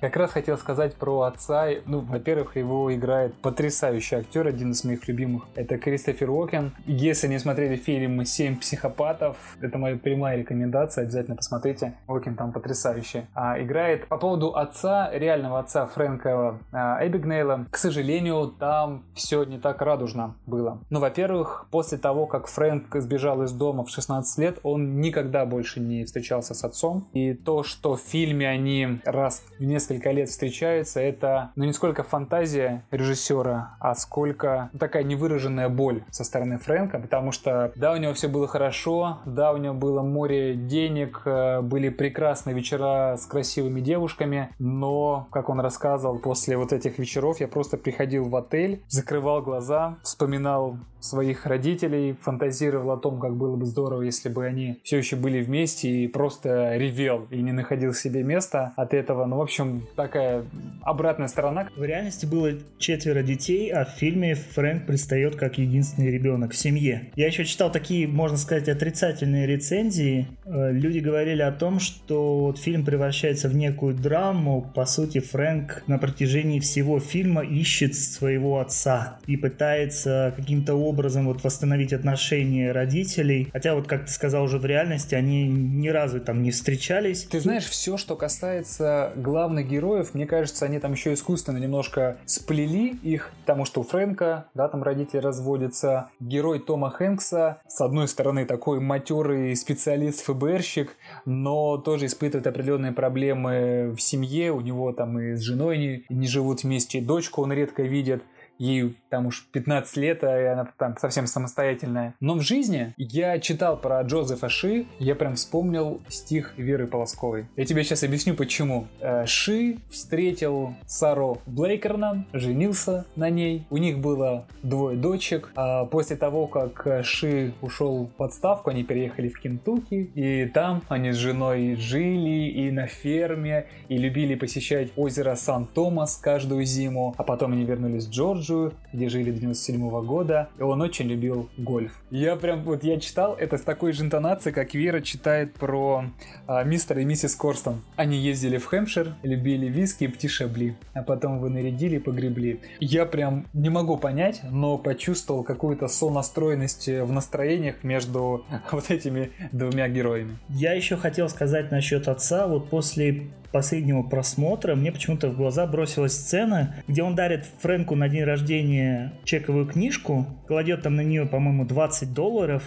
Как 0.00 0.16
раз 0.16 0.30
хотел 0.30 0.56
сказать 0.58 0.94
про 0.94 1.22
отца. 1.22 1.66
Ну, 1.86 2.00
во-первых, 2.00 2.56
его 2.56 2.94
играет 2.94 3.34
потрясающий 3.34 4.14
актер, 4.16 4.46
один 4.46 4.70
из 4.70 4.84
моих 4.84 5.08
любимых. 5.08 5.48
Это 5.56 5.76
Кристофер 5.76 6.30
Уокен. 6.30 6.72
Если 6.86 7.26
не 7.26 7.38
смотрели 7.40 7.74
фильм 7.74 8.24
«Семь 8.24 8.56
психопатов», 8.56 9.36
это 9.60 9.76
моя 9.76 9.96
прямая 9.96 10.38
рекомендация, 10.38 11.02
обязательно 11.02 11.34
посмотрите. 11.34 11.94
Уокен 12.06 12.36
там 12.36 12.52
потрясающий. 12.52 13.22
А, 13.34 13.60
играет 13.60 14.06
по 14.06 14.18
поводу 14.18 14.54
отца, 14.54 15.10
реального 15.12 15.58
отца 15.58 15.86
Фрэнка 15.86 16.60
а, 16.70 17.04
Эбигнейла. 17.04 17.66
К 17.68 17.76
сожалению, 17.76 18.54
там 18.56 19.02
все 19.14 19.42
не 19.42 19.58
так 19.58 19.82
радужно 19.82 20.36
было. 20.46 20.78
Ну, 20.90 21.00
во-первых, 21.00 21.66
после 21.72 21.98
того, 21.98 22.26
как 22.26 22.46
Фрэнк 22.46 22.94
сбежал 23.00 23.42
из 23.42 23.50
дома 23.50 23.82
в 23.82 23.90
16 23.90 24.38
лет, 24.38 24.58
он 24.62 25.00
никогда 25.00 25.44
больше 25.44 25.80
не 25.80 26.04
встречался 26.04 26.54
с 26.54 26.62
отцом. 26.62 27.08
И 27.14 27.34
то, 27.34 27.64
что 27.64 27.96
в 27.96 28.00
фильме 28.00 28.48
они 28.48 29.00
раз 29.04 29.42
в 29.58 29.64
несколько 29.64 29.87
лет 29.90 30.28
встречаются, 30.28 31.00
это 31.00 31.50
ну, 31.56 31.64
не 31.64 31.72
сколько 31.72 32.02
фантазия 32.02 32.84
режиссера, 32.90 33.76
а 33.80 33.94
сколько 33.94 34.70
такая 34.78 35.02
невыраженная 35.02 35.68
боль 35.68 36.02
со 36.10 36.24
стороны 36.24 36.58
Фрэнка, 36.58 36.98
потому 36.98 37.32
что 37.32 37.72
да, 37.76 37.92
у 37.92 37.96
него 37.96 38.14
все 38.14 38.28
было 38.28 38.46
хорошо, 38.46 39.18
да, 39.24 39.52
у 39.52 39.56
него 39.56 39.74
было 39.74 40.02
море 40.02 40.54
денег, 40.54 41.22
э, 41.24 41.60
были 41.60 41.88
прекрасные 41.88 42.54
вечера 42.54 43.16
с 43.16 43.26
красивыми 43.26 43.80
девушками, 43.80 44.50
но, 44.58 45.28
как 45.30 45.48
он 45.48 45.60
рассказывал, 45.60 46.18
после 46.18 46.56
вот 46.56 46.72
этих 46.72 46.98
вечеров 46.98 47.40
я 47.40 47.48
просто 47.48 47.76
приходил 47.76 48.28
в 48.28 48.36
отель, 48.36 48.82
закрывал 48.88 49.42
глаза, 49.42 49.98
вспоминал 50.02 50.78
своих 51.00 51.46
родителей, 51.46 52.12
фантазировал 52.12 52.90
о 52.92 52.96
том, 52.96 53.20
как 53.20 53.36
было 53.36 53.56
бы 53.56 53.66
здорово, 53.66 54.02
если 54.02 54.28
бы 54.28 54.44
они 54.44 54.80
все 54.82 54.98
еще 54.98 55.16
были 55.16 55.40
вместе 55.42 55.88
и 55.88 56.08
просто 56.08 56.76
ревел 56.76 57.26
и 57.30 57.40
не 57.40 57.52
находил 57.52 57.94
себе 57.94 58.22
места 58.22 58.72
от 58.76 58.94
этого. 58.94 59.24
Ну, 59.26 59.36
в 59.36 59.40
общем, 59.40 59.77
такая 59.96 60.44
обратная 60.82 61.28
сторона. 61.28 61.68
В 61.76 61.84
реальности 61.84 62.26
было 62.26 62.52
четверо 62.78 63.22
детей, 63.22 63.70
а 63.70 63.84
в 63.84 63.90
фильме 63.90 64.34
Фрэнк 64.34 64.86
предстает 64.86 65.36
как 65.36 65.58
единственный 65.58 66.10
ребенок 66.10 66.52
в 66.52 66.56
семье. 66.56 67.10
Я 67.16 67.26
еще 67.26 67.44
читал 67.44 67.70
такие, 67.70 68.06
можно 68.06 68.36
сказать, 68.36 68.68
отрицательные 68.68 69.46
рецензии. 69.46 70.28
Э, 70.44 70.72
люди 70.72 70.98
говорили 70.98 71.42
о 71.42 71.52
том, 71.52 71.80
что 71.80 72.38
вот 72.38 72.58
фильм 72.58 72.84
превращается 72.84 73.48
в 73.48 73.54
некую 73.54 73.94
драму. 73.94 74.70
По 74.74 74.86
сути, 74.86 75.20
Фрэнк 75.20 75.84
на 75.86 75.98
протяжении 75.98 76.60
всего 76.60 77.00
фильма 77.00 77.42
ищет 77.44 77.94
своего 77.94 78.60
отца 78.60 79.18
и 79.26 79.36
пытается 79.36 80.32
каким-то 80.36 80.74
образом 80.74 81.26
вот 81.26 81.44
восстановить 81.44 81.92
отношения 81.92 82.72
родителей. 82.72 83.48
Хотя 83.52 83.74
вот, 83.74 83.86
как 83.86 84.06
ты 84.06 84.12
сказал, 84.12 84.44
уже 84.44 84.58
в 84.58 84.64
реальности 84.64 85.14
они 85.14 85.48
ни 85.48 85.88
разу 85.88 86.20
там 86.20 86.42
не 86.42 86.50
встречались. 86.50 87.24
Ты 87.24 87.40
знаешь, 87.40 87.64
все, 87.64 87.96
что 87.96 88.16
касается 88.16 89.12
главных 89.16 89.67
героев, 89.68 90.14
мне 90.14 90.26
кажется, 90.26 90.64
они 90.64 90.78
там 90.80 90.92
еще 90.92 91.12
искусственно 91.12 91.58
немножко 91.58 92.18
сплели 92.26 92.88
их, 92.88 93.30
потому 93.42 93.64
что 93.64 93.80
у 93.80 93.84
Фрэнка, 93.84 94.48
да, 94.54 94.68
там 94.68 94.82
родители 94.82 95.18
разводятся. 95.18 96.10
Герой 96.20 96.58
Тома 96.58 96.90
Хэнкса, 96.90 97.60
с 97.66 97.80
одной 97.80 98.08
стороны, 98.08 98.44
такой 98.46 98.80
матерый 98.80 99.54
специалист, 99.54 100.24
ФБРщик, 100.24 100.96
но 101.24 101.76
тоже 101.78 102.06
испытывает 102.06 102.46
определенные 102.46 102.92
проблемы 102.92 103.94
в 103.96 104.00
семье, 104.00 104.52
у 104.52 104.60
него 104.60 104.92
там 104.92 105.18
и 105.20 105.34
с 105.34 105.40
женой 105.40 105.78
не, 105.78 106.04
не 106.08 106.26
живут 106.26 106.62
вместе, 106.62 107.00
дочку 107.00 107.42
он 107.42 107.52
редко 107.52 107.82
видит. 107.82 108.22
Ей 108.58 108.96
там 109.08 109.26
уж 109.26 109.46
15 109.52 109.96
лет, 109.96 110.24
а 110.24 110.52
она 110.52 110.68
там 110.76 110.96
совсем 110.98 111.26
самостоятельная. 111.26 112.14
Но 112.20 112.34
в 112.34 112.42
жизни 112.42 112.94
я 112.96 113.38
читал 113.38 113.76
про 113.76 114.00
Джозефа 114.02 114.48
Ши, 114.48 114.86
я 114.98 115.14
прям 115.14 115.34
вспомнил 115.34 116.00
стих 116.08 116.54
Веры 116.56 116.86
Полосковой. 116.86 117.46
Я 117.56 117.64
тебе 117.64 117.84
сейчас 117.84 118.02
объясню 118.02 118.34
почему. 118.34 118.86
Э, 119.00 119.26
Ши 119.26 119.78
встретил 119.90 120.74
Сару 120.86 121.40
Блейкерном, 121.46 122.26
женился 122.32 123.06
на 123.16 123.30
ней, 123.30 123.66
у 123.70 123.76
них 123.76 123.98
было 123.98 124.46
двое 124.62 124.96
дочек. 124.96 125.50
А 125.54 125.84
после 125.86 126.16
того, 126.16 126.46
как 126.46 127.04
Ши 127.04 127.52
ушел 127.60 128.10
в 128.16 128.22
отставку, 128.22 128.70
они 128.70 128.84
переехали 128.84 129.28
в 129.28 129.40
Кентукки, 129.40 130.10
и 130.14 130.46
там 130.46 130.82
они 130.88 131.12
с 131.12 131.16
женой 131.16 131.76
жили 131.76 132.48
и 132.48 132.70
на 132.70 132.86
ферме, 132.86 133.66
и 133.88 133.98
любили 133.98 134.34
посещать 134.34 134.90
озеро 134.96 135.34
Сан-Томас 135.34 136.16
каждую 136.16 136.64
зиму, 136.64 137.14
а 137.16 137.22
потом 137.24 137.52
они 137.52 137.64
вернулись 137.64 138.06
в 138.06 138.10
Джордж 138.10 138.28
Джорджию, 138.28 138.72
где 138.98 139.08
жили 139.08 139.30
до 139.30 139.38
97 139.38 139.88
-го 139.88 140.04
года, 140.04 140.50
и 140.58 140.62
он 140.62 140.82
очень 140.82 141.06
любил 141.06 141.48
гольф. 141.56 141.92
Я 142.10 142.36
прям, 142.36 142.62
вот 142.62 142.82
я 142.82 142.98
читал 142.98 143.34
это 143.34 143.56
с 143.56 143.62
такой 143.62 143.92
же 143.92 144.02
интонацией, 144.04 144.52
как 144.52 144.74
Вера 144.74 145.00
читает 145.00 145.54
про 145.54 146.04
а, 146.46 146.64
мистера 146.64 147.00
и 147.00 147.04
миссис 147.04 147.34
Корстон. 147.36 147.82
Они 147.96 148.18
ездили 148.18 148.58
в 148.58 148.66
Хэмпшир, 148.66 149.14
любили 149.22 149.66
виски 149.66 150.04
и 150.04 150.08
птишебли, 150.08 150.76
а 150.94 151.02
потом 151.02 151.36
его 151.36 151.48
нарядили 151.48 151.96
и 151.96 151.98
погребли. 152.00 152.60
Я 152.80 153.06
прям 153.06 153.46
не 153.54 153.70
могу 153.70 153.96
понять, 153.96 154.40
но 154.50 154.78
почувствовал 154.78 155.44
какую-то 155.44 155.86
сонастроенность 155.86 156.88
в 156.88 157.12
настроениях 157.12 157.84
между 157.84 158.44
вот 158.72 158.90
этими 158.90 159.30
двумя 159.52 159.88
героями. 159.88 160.38
Я 160.48 160.72
еще 160.72 160.96
хотел 160.96 161.28
сказать 161.28 161.70
насчет 161.70 162.08
отца. 162.08 162.48
Вот 162.48 162.68
после 162.68 163.28
последнего 163.52 164.02
просмотра 164.02 164.74
мне 164.74 164.92
почему-то 164.92 165.28
в 165.28 165.36
глаза 165.36 165.66
бросилась 165.66 166.12
сцена, 166.12 166.76
где 166.86 167.02
он 167.02 167.14
дарит 167.14 167.46
Фрэнку 167.60 167.94
на 167.94 168.08
день 168.08 168.24
рождения 168.24 169.12
чековую 169.24 169.66
книжку, 169.66 170.26
кладет 170.46 170.82
там 170.82 170.96
на 170.96 171.02
нее, 171.02 171.26
по-моему, 171.26 171.64
20 171.64 172.12
долларов 172.12 172.62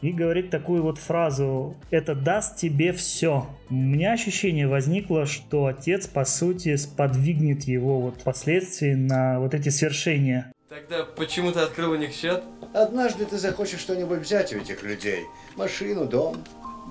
и 0.00 0.12
говорит 0.12 0.50
такую 0.50 0.82
вот 0.82 0.98
фразу 0.98 1.76
«Это 1.90 2.14
даст 2.14 2.56
тебе 2.56 2.92
все». 2.92 3.46
У 3.70 3.74
меня 3.74 4.12
ощущение 4.12 4.68
возникло, 4.68 5.26
что 5.26 5.66
отец, 5.66 6.06
по 6.06 6.24
сути, 6.24 6.76
сподвигнет 6.76 7.64
его 7.64 8.00
вот 8.00 8.20
впоследствии 8.20 8.94
на 8.94 9.40
вот 9.40 9.54
эти 9.54 9.68
свершения. 9.68 10.52
Тогда 10.68 11.04
почему 11.04 11.50
ты 11.50 11.60
открыл 11.60 11.92
у 11.92 11.96
них 11.96 12.12
счет? 12.12 12.42
Однажды 12.74 13.24
ты 13.24 13.38
захочешь 13.38 13.80
что-нибудь 13.80 14.20
взять 14.20 14.52
у 14.52 14.58
этих 14.58 14.82
людей. 14.82 15.24
Машину, 15.56 16.06
дом. 16.06 16.36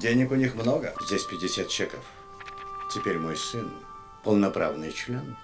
Денег 0.02 0.32
у 0.32 0.36
них 0.36 0.56
много. 0.56 0.94
Здесь 1.08 1.24
50 1.24 1.70
чеков. 1.70 2.17
Теперь 2.90 3.20
мой 3.20 3.36
сын 3.36 3.70
полноправный 4.24 4.94
член 4.94 5.36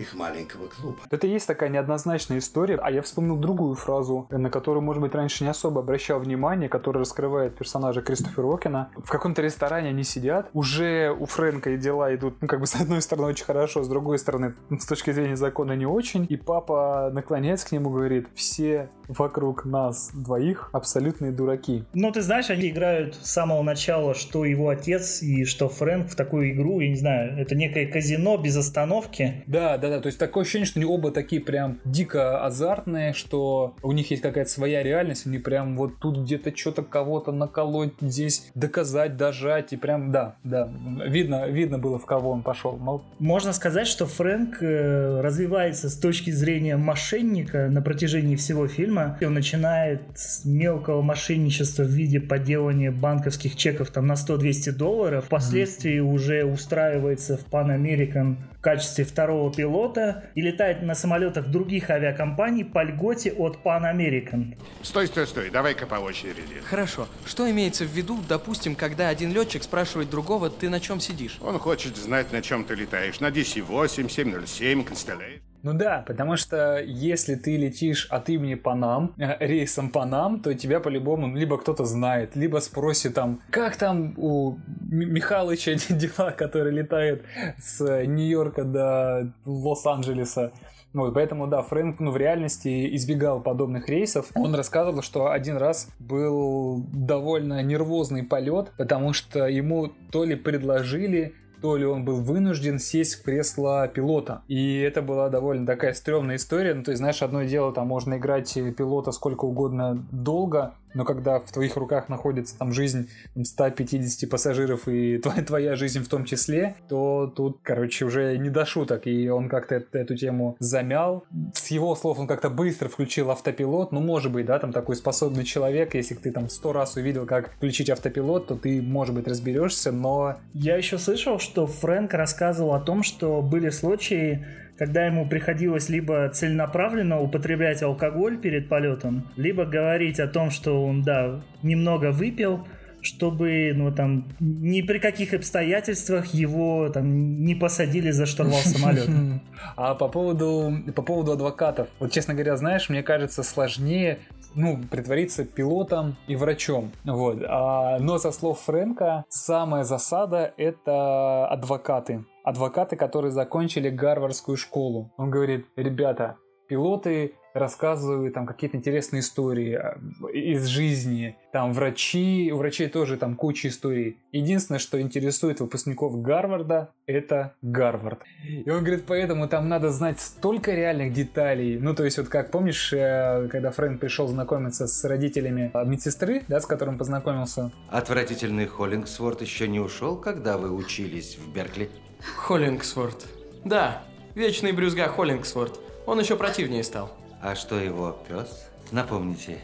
их 0.00 0.14
маленького 0.14 0.68
клуба. 0.68 0.98
Это 1.10 1.26
есть 1.26 1.46
такая 1.46 1.68
неоднозначная 1.68 2.38
история, 2.38 2.76
а 2.76 2.90
я 2.90 3.02
вспомнил 3.02 3.36
другую 3.36 3.74
фразу, 3.74 4.26
на 4.30 4.50
которую, 4.50 4.82
может 4.82 5.02
быть, 5.02 5.14
раньше 5.14 5.44
не 5.44 5.50
особо 5.50 5.80
обращал 5.80 6.18
внимание, 6.20 6.68
которая 6.68 7.02
раскрывает 7.02 7.56
персонажа 7.56 8.02
Кристофера 8.02 8.46
Уокена. 8.46 8.90
В 8.96 9.10
каком-то 9.10 9.42
ресторане 9.42 9.90
они 9.90 10.04
сидят, 10.04 10.50
уже 10.52 11.14
у 11.18 11.26
Фрэнка 11.26 11.70
и 11.70 11.76
дела 11.78 12.14
идут, 12.14 12.36
ну, 12.40 12.48
как 12.48 12.60
бы, 12.60 12.66
с 12.66 12.74
одной 12.74 13.02
стороны, 13.02 13.28
очень 13.28 13.44
хорошо, 13.44 13.82
с 13.82 13.88
другой 13.88 14.18
стороны, 14.18 14.54
с 14.70 14.86
точки 14.86 15.10
зрения 15.12 15.36
закона 15.36 15.72
не 15.72 15.86
очень, 15.86 16.26
и 16.28 16.36
папа 16.36 17.10
наклоняется 17.12 17.68
к 17.68 17.72
нему 17.72 17.90
и 17.90 17.92
говорит, 17.92 18.28
все 18.34 18.90
вокруг 19.08 19.64
нас 19.64 20.10
двоих 20.14 20.70
абсолютные 20.72 21.32
дураки. 21.32 21.84
Ну, 21.94 22.12
ты 22.12 22.22
знаешь, 22.22 22.50
они 22.50 22.68
играют 22.68 23.16
с 23.16 23.32
самого 23.32 23.62
начала, 23.62 24.14
что 24.14 24.44
его 24.44 24.68
отец 24.68 25.22
и 25.22 25.44
что 25.44 25.68
Фрэнк 25.68 26.10
в 26.10 26.16
такую 26.16 26.52
игру, 26.52 26.80
я 26.80 26.88
не 26.88 26.96
знаю, 26.96 27.38
это 27.38 27.54
некое 27.54 27.86
казино 27.86 28.36
без 28.36 28.56
остановки. 28.56 29.44
Да, 29.46 29.78
да, 29.78 29.89
да, 29.90 30.00
то 30.00 30.06
есть 30.06 30.18
такое 30.18 30.42
ощущение, 30.42 30.66
что 30.66 30.78
они 30.78 30.86
оба 30.86 31.10
такие 31.10 31.40
прям 31.40 31.78
дико 31.84 32.44
азартные, 32.44 33.12
что 33.12 33.74
у 33.82 33.92
них 33.92 34.10
есть 34.10 34.22
какая-то 34.22 34.50
своя 34.50 34.82
реальность, 34.82 35.26
они 35.26 35.38
прям 35.38 35.76
вот 35.76 35.98
тут 35.98 36.18
где-то 36.18 36.56
что-то 36.56 36.82
кого-то 36.82 37.32
наколоть, 37.32 37.92
здесь 38.00 38.50
доказать, 38.54 39.16
дожать, 39.16 39.72
и 39.72 39.76
прям, 39.76 40.12
да, 40.12 40.36
да, 40.44 40.70
видно, 41.06 41.48
видно 41.48 41.78
было, 41.78 41.98
в 41.98 42.06
кого 42.06 42.30
он 42.30 42.42
пошел. 42.42 42.76
Мол... 42.76 43.02
Можно 43.18 43.52
сказать, 43.52 43.86
что 43.86 44.06
Фрэнк 44.06 44.62
э, 44.62 45.20
развивается 45.20 45.90
с 45.90 45.96
точки 45.96 46.30
зрения 46.30 46.76
мошенника 46.76 47.68
на 47.68 47.82
протяжении 47.82 48.36
всего 48.36 48.66
фильма. 48.68 49.18
Он 49.20 49.34
начинает 49.34 50.02
с 50.14 50.44
мелкого 50.44 51.02
мошенничества 51.02 51.82
в 51.82 51.90
виде 51.90 52.20
подделывания 52.20 52.90
банковских 52.90 53.56
чеков 53.56 53.90
там 53.90 54.06
на 54.06 54.14
100-200 54.14 54.72
долларов, 54.72 55.24
впоследствии 55.26 55.98
mm-hmm. 55.98 56.12
уже 56.12 56.44
устраивается 56.44 57.36
в 57.36 57.46
Pan 57.52 57.76
American 57.76 58.36
в 58.60 58.62
качестве 58.62 59.06
второго 59.06 59.50
пилота 59.50 60.24
и 60.34 60.42
летает 60.42 60.82
на 60.82 60.94
самолетах 60.94 61.46
других 61.46 61.88
авиакомпаний 61.88 62.62
по 62.62 62.84
льготе 62.84 63.32
от 63.32 63.56
Pan 63.64 63.90
American. 63.90 64.54
Стой, 64.82 65.06
стой, 65.06 65.26
стой, 65.26 65.48
давай-ка 65.48 65.86
по 65.86 65.94
очереди. 65.94 66.60
Хорошо. 66.68 67.08
Что 67.24 67.50
имеется 67.50 67.84
в 67.84 67.88
виду, 67.88 68.18
допустим, 68.28 68.74
когда 68.74 69.08
один 69.08 69.32
летчик 69.32 69.62
спрашивает 69.62 70.10
другого, 70.10 70.50
ты 70.50 70.68
на 70.68 70.78
чем 70.78 71.00
сидишь? 71.00 71.38
Он 71.40 71.58
хочет 71.58 71.96
знать, 71.96 72.32
на 72.32 72.42
чем 72.42 72.64
ты 72.64 72.74
летаешь. 72.74 73.18
На 73.20 73.30
DC-8, 73.30 74.10
707, 74.10 74.82
Constellation. 74.82 75.49
Ну 75.62 75.74
да, 75.74 76.02
потому 76.06 76.36
что 76.36 76.80
если 76.82 77.34
ты 77.34 77.56
летишь 77.56 78.06
от 78.06 78.28
имени 78.28 78.54
Панам, 78.54 79.14
рейсом 79.40 79.90
Панам, 79.90 80.40
то 80.40 80.54
тебя 80.54 80.80
по-любому 80.80 81.34
либо 81.36 81.58
кто-то 81.58 81.84
знает, 81.84 82.34
либо 82.36 82.58
спросит 82.58 83.14
там, 83.14 83.40
как 83.50 83.76
там 83.76 84.14
у 84.16 84.58
Михалыча 84.90 85.74
дела, 85.90 86.32
который 86.32 86.72
летает 86.72 87.24
с 87.58 88.04
Нью-Йорка 88.06 88.64
до 88.64 89.32
Лос-Анджелеса. 89.44 90.52
Вот, 90.92 91.14
поэтому, 91.14 91.46
да, 91.46 91.62
Фрэнк 91.62 92.00
ну, 92.00 92.10
в 92.10 92.16
реальности 92.16 92.96
избегал 92.96 93.40
подобных 93.40 93.88
рейсов. 93.88 94.30
Он 94.34 94.54
рассказывал, 94.54 95.02
что 95.02 95.30
один 95.30 95.56
раз 95.56 95.88
был 96.00 96.84
довольно 96.92 97.62
нервозный 97.62 98.24
полет, 98.24 98.72
потому 98.76 99.12
что 99.12 99.46
ему 99.46 99.92
то 100.10 100.24
ли 100.24 100.34
предложили, 100.34 101.34
то 101.60 101.76
ли 101.76 101.84
он 101.84 102.04
был 102.04 102.20
вынужден 102.20 102.78
сесть 102.78 103.16
в 103.16 103.22
кресло 103.22 103.86
пилота. 103.88 104.42
И 104.48 104.78
это 104.80 105.02
была 105.02 105.28
довольно 105.28 105.66
такая 105.66 105.92
стрёмная 105.94 106.36
история. 106.36 106.74
Ну, 106.74 106.82
то 106.82 106.90
есть, 106.90 106.98
знаешь, 106.98 107.22
одно 107.22 107.42
дело, 107.42 107.72
там 107.72 107.88
можно 107.88 108.16
играть 108.16 108.52
пилота 108.76 109.12
сколько 109.12 109.44
угодно 109.44 110.04
долго, 110.10 110.74
но 110.94 111.04
когда 111.04 111.38
в 111.38 111.50
твоих 111.52 111.76
руках 111.76 112.08
находится 112.08 112.58
там 112.58 112.72
жизнь 112.72 113.08
150 113.40 114.28
пассажиров 114.28 114.88
и 114.88 115.18
твоя, 115.22 115.42
твоя 115.42 115.76
жизнь 115.76 116.00
в 116.02 116.08
том 116.08 116.24
числе, 116.24 116.74
то 116.88 117.32
тут, 117.34 117.60
короче, 117.62 118.04
уже 118.04 118.36
не 118.38 118.50
до 118.50 118.64
шуток. 118.64 119.06
И 119.06 119.28
он 119.28 119.48
как-то 119.48 119.76
эту, 119.76 119.98
эту 119.98 120.16
тему 120.16 120.56
замял. 120.58 121.24
С 121.54 121.68
его 121.68 121.94
слов 121.94 122.18
он 122.18 122.26
как-то 122.26 122.50
быстро 122.50 122.88
включил 122.88 123.30
автопилот. 123.30 123.92
Ну, 123.92 124.00
может 124.00 124.32
быть, 124.32 124.46
да, 124.46 124.58
там 124.58 124.72
такой 124.72 124.96
способный 124.96 125.44
человек, 125.44 125.94
если 125.94 126.14
ты 126.14 126.32
там 126.32 126.48
сто 126.48 126.72
раз 126.72 126.96
увидел, 126.96 127.26
как 127.26 127.52
включить 127.54 127.90
автопилот, 127.90 128.48
то 128.48 128.56
ты, 128.56 128.82
может 128.82 129.14
быть, 129.14 129.26
разберешься, 129.28 129.92
но... 129.92 130.38
Я 130.54 130.76
еще 130.76 130.98
слышал, 130.98 131.38
что 131.38 131.66
Фрэнк 131.66 132.12
рассказывал 132.14 132.74
о 132.74 132.80
том, 132.80 133.02
что 133.02 133.42
были 133.42 133.70
случаи, 133.70 134.44
когда 134.80 135.04
ему 135.04 135.28
приходилось 135.28 135.90
либо 135.90 136.30
целенаправленно 136.30 137.20
употреблять 137.20 137.82
алкоголь 137.82 138.38
перед 138.38 138.70
полетом, 138.70 139.26
либо 139.36 139.66
говорить 139.66 140.18
о 140.18 140.26
том, 140.26 140.50
что 140.50 140.82
он, 140.82 141.02
да, 141.02 141.42
немного 141.62 142.12
выпил, 142.12 142.66
чтобы, 143.02 143.72
ну, 143.74 143.94
там, 143.94 144.24
ни 144.40 144.80
при 144.80 144.98
каких 144.98 145.34
обстоятельствах 145.34 146.32
его 146.32 146.88
там 146.88 147.44
не 147.44 147.54
посадили 147.54 148.10
за 148.10 148.24
штурвал 148.24 148.60
самолета. 148.60 149.12
А 149.76 149.94
по 149.94 150.08
поводу, 150.08 150.72
по 150.96 151.02
поводу 151.02 151.32
адвокатов, 151.32 151.88
вот, 151.98 152.10
честно 152.10 152.32
говоря, 152.32 152.56
знаешь, 152.56 152.88
мне 152.88 153.02
кажется, 153.02 153.42
сложнее 153.42 154.20
ну, 154.54 154.80
притвориться 154.90 155.44
пилотом 155.44 156.16
и 156.26 156.36
врачом. 156.36 156.92
Вот. 157.04 157.42
А, 157.46 157.98
но 157.98 158.16
со 158.16 158.32
слов 158.32 158.60
Фрэнка, 158.60 159.24
самая 159.28 159.84
засада— 159.84 160.54
это 160.56 161.46
адвокаты 161.48 162.24
адвокаты, 162.44 162.96
которые 162.96 163.30
закончили 163.30 163.90
Гарвардскую 163.90 164.56
школу. 164.56 165.12
Он 165.16 165.30
говорит, 165.30 165.66
ребята, 165.76 166.36
пилоты 166.68 167.34
рассказывают 167.52 168.34
там 168.34 168.46
какие-то 168.46 168.76
интересные 168.76 169.20
истории 169.20 169.74
а, 169.74 169.98
из 170.32 170.66
жизни. 170.66 171.36
Там 171.52 171.72
врачи, 171.72 172.50
у 172.52 172.58
врачей 172.58 172.88
тоже 172.88 173.16
там 173.16 173.34
куча 173.34 173.68
историй. 173.68 174.18
Единственное, 174.30 174.78
что 174.78 175.00
интересует 175.00 175.60
выпускников 175.60 176.22
Гарварда, 176.22 176.92
это 177.06 177.54
Гарвард. 177.60 178.22
И 178.44 178.70
он 178.70 178.84
говорит, 178.84 179.04
поэтому 179.06 179.48
там 179.48 179.68
надо 179.68 179.90
знать 179.90 180.20
столько 180.20 180.72
реальных 180.72 181.12
деталей. 181.12 181.78
Ну, 181.78 181.94
то 181.94 182.04
есть 182.04 182.18
вот 182.18 182.28
как, 182.28 182.50
помнишь, 182.50 182.92
э, 182.92 183.48
когда 183.50 183.72
Фрэнк 183.72 184.00
пришел 184.00 184.28
знакомиться 184.28 184.86
с 184.86 185.04
родителями 185.04 185.70
а, 185.74 185.84
медсестры, 185.84 186.42
да, 186.48 186.60
с 186.60 186.66
которым 186.66 186.98
познакомился? 186.98 187.72
Отвратительный 187.88 188.66
Холлингсворт 188.66 189.40
еще 189.40 189.66
не 189.66 189.80
ушел, 189.80 190.16
когда 190.16 190.56
вы 190.56 190.70
учились 190.72 191.36
в 191.36 191.52
Беркли? 191.52 191.90
Холлингсворт. 192.36 193.26
Да, 193.64 194.02
вечный 194.34 194.72
брюзга 194.72 195.08
Холлингсворт. 195.08 195.78
Он 196.06 196.18
еще 196.20 196.36
противнее 196.36 196.82
стал. 196.84 197.16
А 197.42 197.54
что 197.54 197.78
его 197.78 198.16
пес? 198.28 198.68
Напомните, 198.90 199.58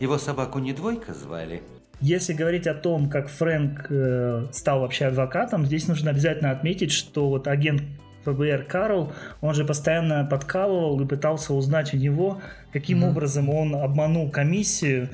его 0.00 0.18
собаку 0.18 0.58
не 0.58 0.72
двойка 0.72 1.14
звали? 1.14 1.62
Если 2.00 2.32
говорить 2.32 2.66
о 2.66 2.74
том, 2.74 3.08
как 3.08 3.28
Фрэнк 3.28 3.86
э, 3.88 4.46
стал 4.52 4.80
вообще 4.80 5.06
адвокатом, 5.06 5.64
здесь 5.64 5.86
нужно 5.86 6.10
обязательно 6.10 6.50
отметить, 6.50 6.92
что 6.92 7.28
вот 7.28 7.46
агент 7.46 7.82
ФБР 8.24 8.64
Карл, 8.64 9.12
он 9.40 9.54
же 9.54 9.64
постоянно 9.64 10.24
подкалывал 10.24 11.00
и 11.00 11.06
пытался 11.06 11.54
узнать 11.54 11.94
у 11.94 11.96
него, 11.96 12.40
каким 12.72 13.04
mm-hmm. 13.04 13.10
образом 13.10 13.48
он 13.50 13.76
обманул 13.76 14.30
комиссию 14.30 15.10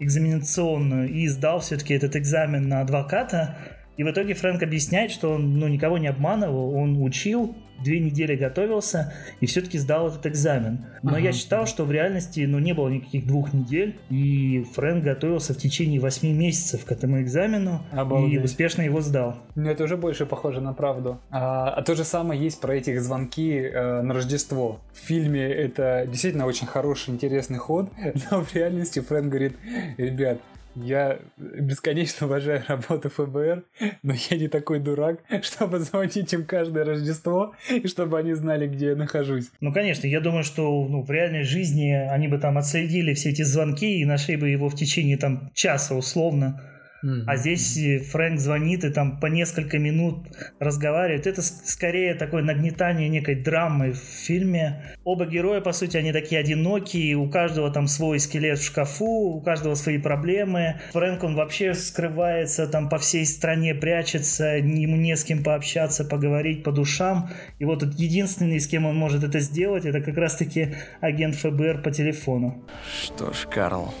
экзаменационную 0.00 1.08
и 1.10 1.28
сдал 1.28 1.60
все-таки 1.60 1.94
этот 1.94 2.16
экзамен 2.16 2.68
на 2.68 2.80
адвоката, 2.80 3.56
и 3.96 4.04
в 4.04 4.10
итоге 4.10 4.34
Фрэнк 4.34 4.62
объясняет, 4.62 5.10
что 5.10 5.30
он 5.30 5.58
ну, 5.58 5.68
никого 5.68 5.98
не 5.98 6.08
обманывал, 6.08 6.74
он 6.74 7.00
учил, 7.02 7.54
две 7.82 8.00
недели 8.00 8.34
готовился 8.36 9.12
и 9.40 9.46
все-таки 9.46 9.78
сдал 9.78 10.08
этот 10.08 10.26
экзамен. 10.26 10.84
Но 11.02 11.10
ага. 11.10 11.20
я 11.20 11.32
считал, 11.32 11.66
что 11.66 11.84
в 11.84 11.92
реальности 11.92 12.40
ну, 12.40 12.58
не 12.58 12.72
было 12.72 12.88
никаких 12.88 13.26
двух 13.26 13.52
недель, 13.52 13.96
и 14.10 14.64
Фрэнк 14.74 15.04
готовился 15.04 15.54
в 15.54 15.58
течение 15.58 16.00
восьми 16.00 16.32
месяцев 16.32 16.84
к 16.84 16.92
этому 16.92 17.20
экзамену 17.20 17.82
Обалдеть. 17.92 18.34
и 18.34 18.38
успешно 18.38 18.82
его 18.82 19.00
сдал. 19.00 19.36
Ну, 19.54 19.68
это 19.68 19.84
уже 19.84 19.96
больше 19.96 20.26
похоже 20.26 20.60
на 20.60 20.72
правду. 20.72 21.20
А, 21.30 21.70
а 21.70 21.82
то 21.82 21.94
же 21.94 22.04
самое 22.04 22.42
есть 22.42 22.60
про 22.60 22.74
этих 22.74 23.00
звонки 23.02 23.60
э, 23.60 24.02
на 24.02 24.14
Рождество. 24.14 24.80
В 24.92 25.06
фильме 25.06 25.42
это 25.42 26.06
действительно 26.08 26.46
очень 26.46 26.66
хороший, 26.66 27.10
интересный 27.10 27.58
ход, 27.58 27.90
но 28.30 28.42
в 28.42 28.54
реальности 28.54 29.00
Фрэнк 29.00 29.28
говорит, 29.28 29.56
ребят, 29.98 30.38
я 30.76 31.18
бесконечно 31.36 32.26
уважаю 32.26 32.62
работу 32.66 33.10
ФБР, 33.10 33.64
но 34.02 34.14
я 34.30 34.36
не 34.36 34.48
такой 34.48 34.80
дурак, 34.80 35.20
чтобы 35.42 35.78
звонить 35.80 36.32
им 36.32 36.44
каждое 36.44 36.84
Рождество, 36.84 37.54
и 37.70 37.86
чтобы 37.86 38.18
они 38.18 38.34
знали, 38.34 38.66
где 38.66 38.88
я 38.88 38.96
нахожусь. 38.96 39.50
Ну, 39.60 39.72
конечно, 39.72 40.06
я 40.06 40.20
думаю, 40.20 40.44
что 40.44 40.86
ну, 40.88 41.02
в 41.02 41.10
реальной 41.10 41.42
жизни 41.42 41.92
они 41.92 42.28
бы 42.28 42.38
там 42.38 42.58
отследили 42.58 43.14
все 43.14 43.30
эти 43.30 43.42
звонки 43.42 44.00
и 44.00 44.04
нашли 44.04 44.36
бы 44.36 44.48
его 44.48 44.68
в 44.68 44.74
течение 44.74 45.16
там 45.16 45.50
часа 45.54 45.94
условно. 45.94 46.60
Mm-hmm. 47.04 47.24
А 47.26 47.36
здесь 47.36 47.78
Фрэнк 48.10 48.40
звонит 48.40 48.84
и 48.84 48.90
там 48.90 49.20
по 49.20 49.26
несколько 49.26 49.78
минут 49.78 50.26
разговаривает. 50.58 51.26
Это 51.26 51.42
скорее 51.42 52.14
такое 52.14 52.42
нагнетание 52.42 53.10
некой 53.10 53.34
драмы 53.34 53.92
в 53.92 53.98
фильме. 53.98 54.96
Оба 55.04 55.26
героя, 55.26 55.60
по 55.60 55.72
сути, 55.72 55.98
они 55.98 56.12
такие 56.12 56.40
одинокие, 56.40 57.16
у 57.16 57.28
каждого 57.28 57.70
там 57.70 57.88
свой 57.88 58.18
скелет 58.20 58.58
в 58.58 58.64
шкафу, 58.64 59.34
у 59.36 59.40
каждого 59.42 59.74
свои 59.74 59.98
проблемы. 59.98 60.80
Фрэнк, 60.92 61.22
он 61.24 61.34
вообще 61.34 61.74
скрывается 61.74 62.66
там 62.66 62.88
по 62.88 62.98
всей 62.98 63.26
стране, 63.26 63.74
прячется, 63.74 64.56
ему 64.56 64.96
не 64.96 65.14
с 65.14 65.24
кем 65.24 65.42
пообщаться, 65.44 66.04
поговорить 66.04 66.64
по 66.64 66.72
душам. 66.72 67.28
И 67.58 67.66
вот 67.66 67.82
единственный, 67.82 68.60
с 68.60 68.66
кем 68.66 68.86
он 68.86 68.96
может 68.96 69.24
это 69.24 69.40
сделать, 69.40 69.84
это 69.84 70.00
как 70.00 70.16
раз-таки 70.16 70.74
агент 71.00 71.34
ФБР 71.34 71.82
по 71.82 71.90
телефону. 71.90 72.64
Что 73.02 73.32
ж, 73.34 73.46
Карл, 73.50 73.92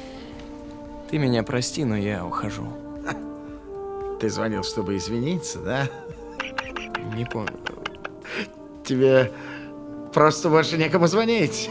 ты 1.10 1.18
меня 1.18 1.42
прости, 1.42 1.84
но 1.84 1.96
я 1.96 2.24
ухожу. 2.24 2.83
Ты 4.24 4.30
звонил, 4.30 4.64
чтобы 4.64 4.96
извиниться, 4.96 5.58
да? 5.58 5.86
Не 7.14 7.26
помню. 7.26 7.60
Тебе 8.82 9.30
просто 10.14 10.48
больше 10.48 10.78
некому 10.78 11.08
звонить. 11.08 11.68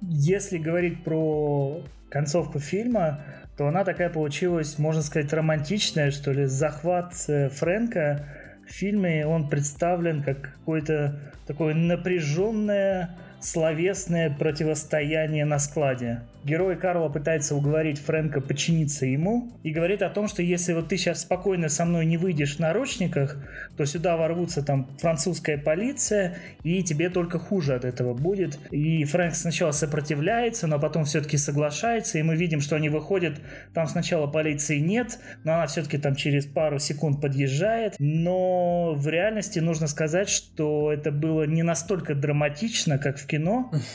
Если 0.00 0.58
говорить 0.58 1.04
про 1.04 1.80
концовку 2.08 2.58
фильма, 2.58 3.20
то 3.56 3.68
она 3.68 3.84
такая 3.84 4.10
получилась, 4.10 4.80
можно 4.80 5.00
сказать, 5.00 5.32
романтичная, 5.32 6.10
что 6.10 6.32
ли. 6.32 6.46
Захват 6.46 7.14
э, 7.28 7.48
Фрэнка 7.48 8.26
в 8.68 8.72
фильме, 8.72 9.28
он 9.28 9.48
представлен 9.48 10.24
как 10.24 10.54
какое-то 10.54 11.20
такое 11.46 11.72
напряженное 11.72 13.16
словесное 13.46 14.28
противостояние 14.28 15.44
на 15.44 15.60
складе. 15.60 16.22
Герой 16.46 16.76
Карла 16.76 17.08
пытается 17.08 17.56
уговорить 17.56 17.98
Фрэнка 17.98 18.40
подчиниться 18.40 19.04
ему 19.04 19.52
и 19.64 19.70
говорит 19.70 20.02
о 20.02 20.10
том, 20.10 20.28
что 20.28 20.42
если 20.42 20.74
вот 20.74 20.88
ты 20.88 20.96
сейчас 20.96 21.22
спокойно 21.22 21.68
со 21.68 21.84
мной 21.84 22.06
не 22.06 22.16
выйдешь 22.16 22.56
в 22.56 22.60
наручниках, 22.60 23.36
то 23.76 23.84
сюда 23.84 24.16
ворвутся 24.16 24.64
там 24.64 24.88
французская 25.00 25.58
полиция, 25.58 26.36
и 26.62 26.84
тебе 26.84 27.10
только 27.10 27.40
хуже 27.40 27.74
от 27.74 27.84
этого 27.84 28.14
будет. 28.14 28.58
И 28.70 29.02
Фрэнк 29.04 29.34
сначала 29.34 29.72
сопротивляется, 29.72 30.68
но 30.68 30.78
потом 30.78 31.04
все-таки 31.04 31.36
соглашается, 31.36 32.18
и 32.18 32.22
мы 32.22 32.36
видим, 32.36 32.60
что 32.60 32.76
они 32.76 32.88
выходят, 32.90 33.40
там 33.74 33.88
сначала 33.88 34.28
полиции 34.28 34.78
нет, 34.78 35.18
но 35.42 35.54
она 35.54 35.66
все-таки 35.66 35.98
там 35.98 36.14
через 36.14 36.46
пару 36.46 36.78
секунд 36.78 37.20
подъезжает, 37.20 37.96
но 37.98 38.94
в 38.94 39.08
реальности 39.08 39.58
нужно 39.58 39.88
сказать, 39.88 40.28
что 40.28 40.92
это 40.92 41.10
было 41.10 41.42
не 41.44 41.64
настолько 41.64 42.14
драматично, 42.14 42.98
как 42.98 43.18
в 43.18 43.26
кино. 43.26 43.35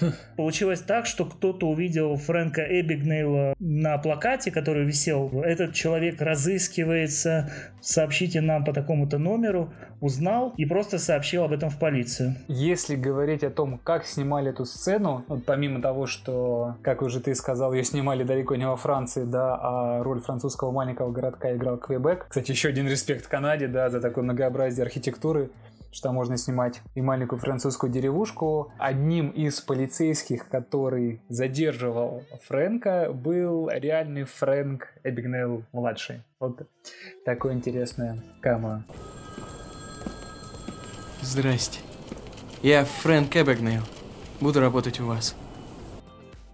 Получилось 0.38 0.82
так, 0.82 1.06
что 1.06 1.26
кто-то 1.26 1.70
увидел 1.70 2.16
Фрэнка 2.16 2.62
Эбигнейла 2.62 3.54
на 3.60 3.98
плакате, 3.98 4.52
который 4.52 4.86
висел. 4.86 5.30
Этот 5.44 5.74
человек 5.74 6.22
разыскивается, 6.22 7.52
сообщите 7.82 8.42
нам 8.42 8.64
по 8.64 8.74
такому-то 8.74 9.18
номеру, 9.18 9.74
узнал 10.00 10.54
и 10.58 10.66
просто 10.66 11.00
сообщил 11.00 11.44
об 11.44 11.54
этом 11.54 11.70
в 11.70 11.78
полицию. 11.78 12.36
Если 12.48 12.96
говорить 12.96 13.44
о 13.44 13.50
том, 13.50 13.80
как 13.84 14.06
снимали 14.06 14.50
эту 14.50 14.66
сцену, 14.66 15.24
вот 15.28 15.46
помимо 15.46 15.82
того, 15.82 16.08
что, 16.08 16.76
как 16.82 17.02
уже 17.02 17.20
ты 17.20 17.36
сказал, 17.36 17.74
ее 17.74 17.84
снимали 17.84 18.24
далеко 18.24 18.56
не 18.56 18.68
во 18.68 18.76
Франции, 18.76 19.24
да, 19.26 19.58
а 19.62 20.04
роль 20.04 20.20
французского 20.20 20.72
маленького 20.72 21.12
городка 21.12 21.54
играл 21.54 21.78
Квебек. 21.78 22.26
Кстати, 22.28 22.52
еще 22.52 22.70
один 22.70 22.88
респект 22.88 23.28
Канаде, 23.28 23.68
да, 23.68 23.90
за 23.90 24.02
такое 24.02 24.24
многообразие 24.24 24.84
архитектуры 24.84 25.50
что 25.92 26.12
можно 26.12 26.38
снимать 26.38 26.82
и 26.96 27.02
маленькую 27.02 27.40
французскую 27.40 27.92
деревушку. 27.92 28.72
Одним 28.78 29.30
из 29.30 29.60
полицейских, 29.62 30.48
который 30.50 31.22
задерживал 31.30 32.24
Фрэнка, 32.48 33.12
был 33.14 33.70
реальный 33.70 34.24
Фрэнк 34.24 34.88
Эбигнейл 35.04 35.64
младший. 35.72 36.24
Вот 36.40 36.68
такое 37.26 37.54
интересное 37.54 38.24
камео. 38.42 38.84
Здрасте. 41.22 41.80
Я 42.62 42.86
Фрэнк 42.86 43.36
Эбигнейл. 43.36 43.84
Буду 44.40 44.60
работать 44.60 45.00
у 45.00 45.06
вас. 45.06 45.36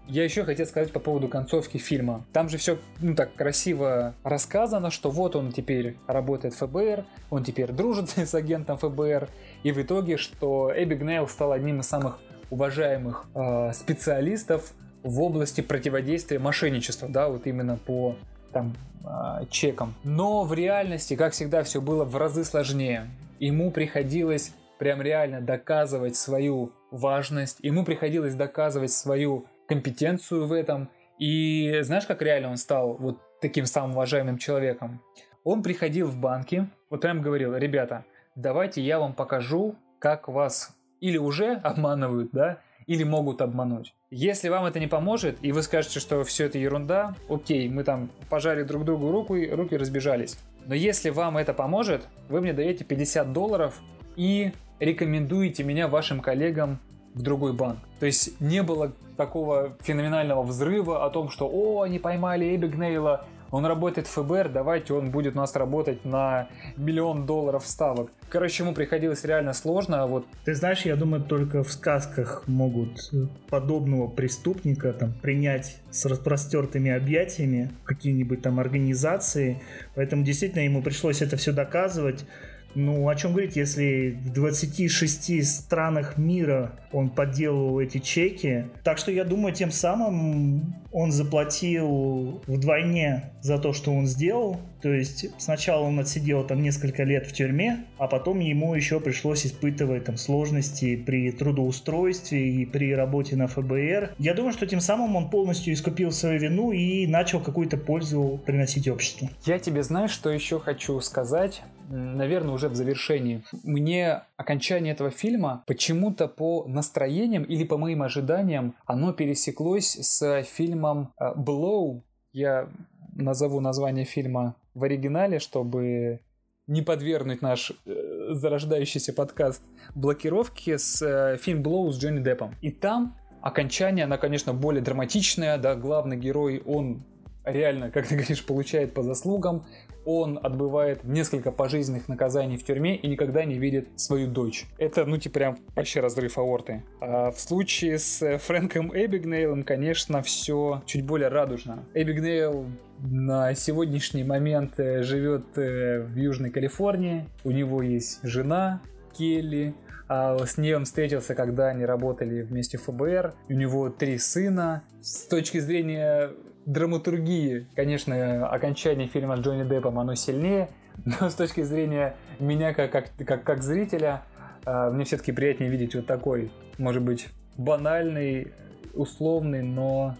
Я 0.08 0.24
еще 0.24 0.44
хотел 0.44 0.66
сказать 0.66 0.92
по 0.92 1.00
поводу 1.00 1.28
концовки 1.28 1.76
фильма. 1.78 2.24
Там 2.32 2.48
же 2.48 2.56
все 2.56 2.78
ну, 3.00 3.14
так 3.14 3.34
красиво 3.34 4.14
рассказано, 4.24 4.90
что 4.90 5.10
вот 5.10 5.36
он 5.36 5.52
теперь 5.52 5.96
работает 6.06 6.54
в 6.54 6.66
ФБР, 6.66 7.04
он 7.30 7.44
теперь 7.44 7.72
дружит 7.72 8.10
с 8.16 8.34
агентом 8.34 8.78
ФБР, 8.78 9.28
и 9.62 9.72
в 9.72 9.80
итоге, 9.80 10.16
что 10.16 10.72
Эбби 10.74 10.94
Гнейл 10.94 11.28
стал 11.28 11.52
одним 11.52 11.80
из 11.80 11.86
самых 11.86 12.18
уважаемых 12.50 13.26
э, 13.34 13.72
специалистов 13.74 14.72
в 15.02 15.20
области 15.20 15.60
противодействия 15.60 16.38
мошенничеству, 16.38 17.08
да, 17.08 17.28
вот 17.28 17.46
именно 17.46 17.76
по 17.76 18.16
там 18.52 18.74
э, 19.04 19.44
чекам. 19.50 19.94
Но 20.04 20.44
в 20.44 20.54
реальности, 20.54 21.14
как 21.16 21.34
всегда, 21.34 21.62
все 21.62 21.80
было 21.80 22.04
в 22.04 22.16
разы 22.16 22.44
сложнее. 22.44 23.08
Ему 23.38 23.70
приходилось 23.70 24.52
прям 24.78 25.02
реально 25.02 25.40
доказывать 25.40 26.16
свою 26.16 26.72
важность, 26.90 27.58
ему 27.60 27.84
приходилось 27.84 28.34
доказывать 28.34 28.92
свою 28.92 29.46
компетенцию 29.68 30.46
в 30.46 30.52
этом. 30.52 30.90
И 31.18 31.80
знаешь, 31.82 32.06
как 32.06 32.22
реально 32.22 32.50
он 32.50 32.56
стал 32.56 32.94
вот 32.94 33.18
таким 33.40 33.66
самым 33.66 33.92
уважаемым 33.92 34.38
человеком? 34.38 35.00
Он 35.44 35.62
приходил 35.62 36.08
в 36.08 36.16
банки, 36.18 36.68
вот 36.90 37.00
прям 37.00 37.22
говорил, 37.22 37.54
ребята, 37.56 38.04
давайте 38.34 38.82
я 38.82 38.98
вам 38.98 39.12
покажу, 39.12 39.76
как 39.98 40.28
вас 40.28 40.76
или 41.00 41.16
уже 41.16 41.54
обманывают, 41.54 42.30
да, 42.32 42.58
или 42.86 43.04
могут 43.04 43.42
обмануть. 43.42 43.94
Если 44.10 44.48
вам 44.48 44.64
это 44.64 44.80
не 44.80 44.86
поможет, 44.86 45.36
и 45.42 45.52
вы 45.52 45.62
скажете, 45.62 46.00
что 46.00 46.24
все 46.24 46.46
это 46.46 46.58
ерунда, 46.58 47.14
окей, 47.28 47.68
мы 47.68 47.84
там 47.84 48.10
пожали 48.30 48.62
друг 48.62 48.84
другу 48.84 49.12
руку, 49.12 49.36
и 49.36 49.50
руки 49.50 49.76
разбежались. 49.76 50.38
Но 50.66 50.74
если 50.74 51.10
вам 51.10 51.36
это 51.36 51.52
поможет, 51.52 52.08
вы 52.28 52.40
мне 52.40 52.52
даете 52.52 52.84
50 52.84 53.32
долларов 53.32 53.80
и 54.16 54.52
рекомендуете 54.80 55.64
меня 55.64 55.88
вашим 55.88 56.20
коллегам 56.20 56.78
в 57.18 57.22
другой 57.22 57.52
банк. 57.52 57.78
То 58.00 58.06
есть 58.06 58.40
не 58.40 58.62
было 58.62 58.92
такого 59.16 59.76
феноменального 59.80 60.42
взрыва 60.42 61.04
о 61.04 61.10
том, 61.10 61.28
что 61.30 61.48
«О, 61.52 61.82
они 61.82 61.98
поймали 61.98 62.54
Эбби 62.54 62.68
Гнейла, 62.68 63.26
он 63.50 63.64
работает 63.64 64.06
в 64.06 64.10
ФБР, 64.10 64.50
давайте 64.50 64.92
он 64.92 65.10
будет 65.10 65.34
у 65.34 65.38
нас 65.38 65.56
работать 65.56 66.04
на 66.04 66.48
миллион 66.76 67.24
долларов 67.24 67.66
ставок. 67.66 68.10
Короче, 68.28 68.62
ему 68.62 68.74
приходилось 68.74 69.24
реально 69.24 69.54
сложно. 69.54 70.02
А 70.02 70.06
вот... 70.06 70.26
Ты 70.44 70.54
знаешь, 70.54 70.82
я 70.82 70.96
думаю, 70.96 71.22
только 71.22 71.64
в 71.64 71.72
сказках 71.72 72.44
могут 72.46 73.10
подобного 73.48 74.06
преступника 74.06 74.92
там, 74.92 75.14
принять 75.14 75.78
с 75.90 76.04
распростертыми 76.04 76.90
объятиями 76.90 77.70
какие-нибудь 77.84 78.42
там 78.42 78.60
организации. 78.60 79.62
Поэтому 79.94 80.24
действительно 80.24 80.60
ему 80.60 80.82
пришлось 80.82 81.22
это 81.22 81.38
все 81.38 81.52
доказывать. 81.52 82.26
Ну, 82.74 83.08
о 83.08 83.14
чем 83.16 83.32
говорить, 83.32 83.56
если 83.56 84.18
в 84.22 84.32
26 84.32 85.46
странах 85.46 86.18
мира 86.18 86.72
он 86.92 87.10
подделывал 87.10 87.80
эти 87.80 87.98
чеки. 87.98 88.66
Так 88.84 88.98
что 88.98 89.10
я 89.10 89.24
думаю, 89.24 89.54
тем 89.54 89.70
самым 89.70 90.74
он 90.92 91.10
заплатил 91.12 92.42
вдвойне 92.46 93.32
за 93.40 93.58
то, 93.58 93.72
что 93.72 93.92
он 93.92 94.06
сделал. 94.06 94.58
То 94.82 94.92
есть 94.92 95.26
сначала 95.38 95.84
он 95.84 95.98
отсидел 95.98 96.46
там 96.46 96.62
несколько 96.62 97.04
лет 97.04 97.26
в 97.26 97.32
тюрьме, 97.32 97.84
а 97.98 98.06
потом 98.06 98.40
ему 98.40 98.74
еще 98.74 99.00
пришлось 99.00 99.46
испытывать 99.46 100.04
там 100.04 100.16
сложности 100.16 100.96
при 100.96 101.30
трудоустройстве 101.32 102.48
и 102.48 102.66
при 102.66 102.94
работе 102.94 103.36
на 103.36 103.46
ФБР. 103.46 104.14
Я 104.18 104.34
думаю, 104.34 104.52
что 104.52 104.66
тем 104.66 104.80
самым 104.80 105.16
он 105.16 105.30
полностью 105.30 105.72
искупил 105.74 106.12
свою 106.12 106.38
вину 106.38 106.72
и 106.72 107.06
начал 107.06 107.40
какую-то 107.40 107.76
пользу 107.76 108.40
приносить 108.44 108.88
обществу. 108.88 109.28
Я 109.44 109.58
тебе 109.58 109.82
знаешь, 109.82 110.10
что 110.10 110.30
еще 110.30 110.58
хочу 110.60 111.00
сказать? 111.00 111.62
наверное, 111.90 112.54
уже 112.54 112.68
в 112.68 112.74
завершении. 112.74 113.42
Мне 113.64 114.22
окончание 114.36 114.92
этого 114.92 115.10
фильма 115.10 115.64
почему-то 115.66 116.28
по 116.28 116.66
настроениям 116.66 117.44
или 117.44 117.64
по 117.64 117.78
моим 117.78 118.02
ожиданиям 118.02 118.74
оно 118.86 119.12
пересеклось 119.12 119.96
с 119.96 120.42
фильмом 120.42 121.14
э, 121.18 121.32
Blow. 121.36 122.02
Я 122.32 122.68
назову 123.14 123.60
название 123.60 124.04
фильма 124.04 124.54
в 124.74 124.84
оригинале, 124.84 125.38
чтобы 125.38 126.20
не 126.66 126.82
подвергнуть 126.82 127.42
наш 127.42 127.72
э, 127.86 128.34
зарождающийся 128.34 129.12
подкаст 129.12 129.62
блокировке 129.94 130.78
с 130.78 131.02
э, 131.02 131.38
фильм 131.38 131.62
Blow 131.62 131.90
с 131.90 131.98
Джонни 131.98 132.20
Деппом. 132.20 132.54
И 132.60 132.70
там 132.70 133.16
окончание, 133.40 134.04
оно, 134.04 134.18
конечно, 134.18 134.52
более 134.52 134.82
драматичное, 134.82 135.56
да, 135.58 135.74
главный 135.74 136.16
герой, 136.16 136.62
он 136.66 137.04
реально, 137.44 137.90
как 137.90 138.06
ты 138.06 138.16
говоришь, 138.16 138.44
получает 138.44 138.94
по 138.94 139.02
заслугам, 139.02 139.66
он 140.04 140.38
отбывает 140.42 141.04
несколько 141.04 141.52
пожизненных 141.52 142.08
наказаний 142.08 142.56
в 142.56 142.64
тюрьме 142.64 142.96
и 142.96 143.08
никогда 143.08 143.44
не 143.44 143.58
видит 143.58 143.88
свою 143.96 144.28
дочь. 144.28 144.66
Это, 144.78 145.04
ну, 145.04 145.18
типа, 145.18 145.34
прям 145.34 145.58
вообще 145.76 146.00
разрыв 146.00 146.38
аорты. 146.38 146.82
А 147.00 147.30
в 147.30 147.40
случае 147.40 147.98
с 147.98 148.38
Фрэнком 148.38 148.90
Эбигнейлом, 148.94 149.62
конечно, 149.62 150.22
все 150.22 150.82
чуть 150.86 151.04
более 151.04 151.28
радужно. 151.28 151.84
Эбигнейл 151.94 152.66
на 153.00 153.54
сегодняшний 153.54 154.24
момент 154.24 154.78
э, 154.80 155.02
живет 155.02 155.56
э, 155.56 156.00
в 156.00 156.16
Южной 156.16 156.50
Калифорнии. 156.50 157.28
У 157.44 157.50
него 157.50 157.82
есть 157.82 158.20
жена 158.22 158.82
Келли, 159.16 159.74
а 160.08 160.38
с 160.38 160.56
ней 160.56 160.74
он 160.74 160.84
встретился, 160.84 161.34
когда 161.34 161.68
они 161.68 161.84
работали 161.84 162.42
вместе 162.42 162.78
в 162.78 162.82
ФБР. 162.84 163.34
У 163.48 163.52
него 163.52 163.90
три 163.90 164.18
сына. 164.18 164.84
С 165.02 165.26
точки 165.26 165.58
зрения 165.58 166.30
драматургии, 166.68 167.66
конечно, 167.74 168.46
окончание 168.46 169.08
фильма 169.08 169.36
с 169.36 169.40
Джонни 169.40 169.68
Деппом, 169.68 169.98
оно 169.98 170.14
сильнее, 170.14 170.68
но 171.04 171.30
с 171.30 171.34
точки 171.34 171.62
зрения 171.62 172.14
меня 172.38 172.74
как, 172.74 172.92
как, 172.92 173.10
как, 173.16 173.42
как 173.42 173.62
зрителя, 173.62 174.22
э, 174.66 174.90
мне 174.90 175.04
все-таки 175.04 175.32
приятнее 175.32 175.70
видеть 175.70 175.94
вот 175.94 176.06
такой, 176.06 176.52
может 176.76 177.02
быть, 177.02 177.28
банальный, 177.56 178.52
условный, 178.94 179.62
но... 179.62 180.14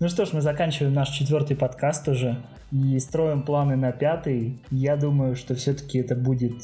Ну 0.00 0.08
что 0.08 0.24
ж, 0.24 0.32
мы 0.32 0.40
заканчиваем 0.40 0.92
наш 0.92 1.10
четвертый 1.10 1.56
подкаст 1.56 2.08
уже 2.08 2.36
и 2.72 2.98
строим 2.98 3.42
планы 3.42 3.76
на 3.76 3.92
пятый. 3.92 4.58
Я 4.70 4.96
думаю, 4.96 5.36
что 5.36 5.54
все-таки 5.54 5.98
это 5.98 6.16
будет 6.16 6.54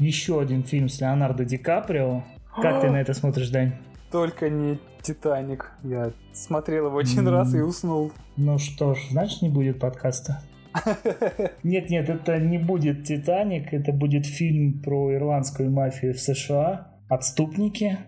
еще 0.00 0.40
один 0.40 0.64
фильм 0.64 0.88
с 0.88 1.00
Леонардо 1.00 1.44
Ди 1.44 1.56
Каприо. 1.56 2.24
Как 2.60 2.80
ты 2.80 2.90
на 2.90 3.00
это 3.00 3.14
смотришь, 3.14 3.50
Дань? 3.50 3.74
Только 4.10 4.48
не 4.48 4.78
Титаник. 5.02 5.70
Я 5.82 6.12
смотрел 6.32 6.86
его 6.86 6.98
один 6.98 7.26
mm. 7.26 7.30
раз 7.30 7.54
и 7.54 7.60
уснул. 7.60 8.12
Ну 8.36 8.58
что 8.58 8.94
ж, 8.94 8.98
значит 9.10 9.42
не 9.42 9.48
будет 9.48 9.78
подкаста. 9.78 10.42
Нет, 11.64 11.90
нет, 11.90 12.08
это 12.08 12.38
не 12.38 12.56
будет 12.56 13.02
Титаник, 13.02 13.74
это 13.74 13.92
будет 13.92 14.24
фильм 14.24 14.80
про 14.80 15.12
ирландскую 15.12 15.68
мафию 15.68 16.14
в 16.14 16.20
США. 16.20 16.92
Отступники. 17.08 17.98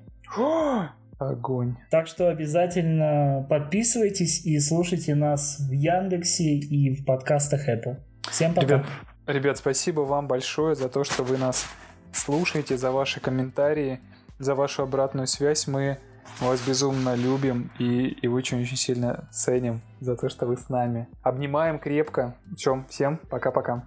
Огонь. 1.18 1.76
Так 1.90 2.06
что 2.06 2.28
обязательно 2.28 3.44
подписывайтесь 3.48 4.44
и 4.46 4.58
слушайте 4.60 5.14
нас 5.14 5.58
в 5.58 5.72
Яндексе 5.72 6.54
и 6.54 6.94
в 6.94 7.04
подкастах 7.04 7.68
Apple. 7.68 7.96
Всем 8.30 8.54
пока. 8.54 8.66
Ребят, 8.66 8.86
ребят, 9.26 9.58
спасибо 9.58 10.00
вам 10.00 10.28
большое 10.28 10.74
за 10.76 10.88
то, 10.88 11.02
что 11.04 11.24
вы 11.24 11.38
нас 11.38 11.66
слушаете, 12.12 12.76
за 12.76 12.92
ваши 12.92 13.20
комментарии 13.20 14.00
за 14.42 14.54
вашу 14.54 14.82
обратную 14.82 15.26
связь. 15.26 15.66
Мы 15.68 15.98
вас 16.40 16.60
безумно 16.66 17.14
любим 17.14 17.70
и, 17.78 18.08
и 18.08 18.26
очень-очень 18.26 18.76
сильно 18.76 19.28
ценим 19.30 19.80
за 20.00 20.16
то, 20.16 20.28
что 20.28 20.46
вы 20.46 20.56
с 20.56 20.68
нами. 20.68 21.08
Обнимаем 21.22 21.78
крепко. 21.78 22.34
Чем? 22.56 22.84
Всем 22.88 23.18
пока-пока. 23.30 23.86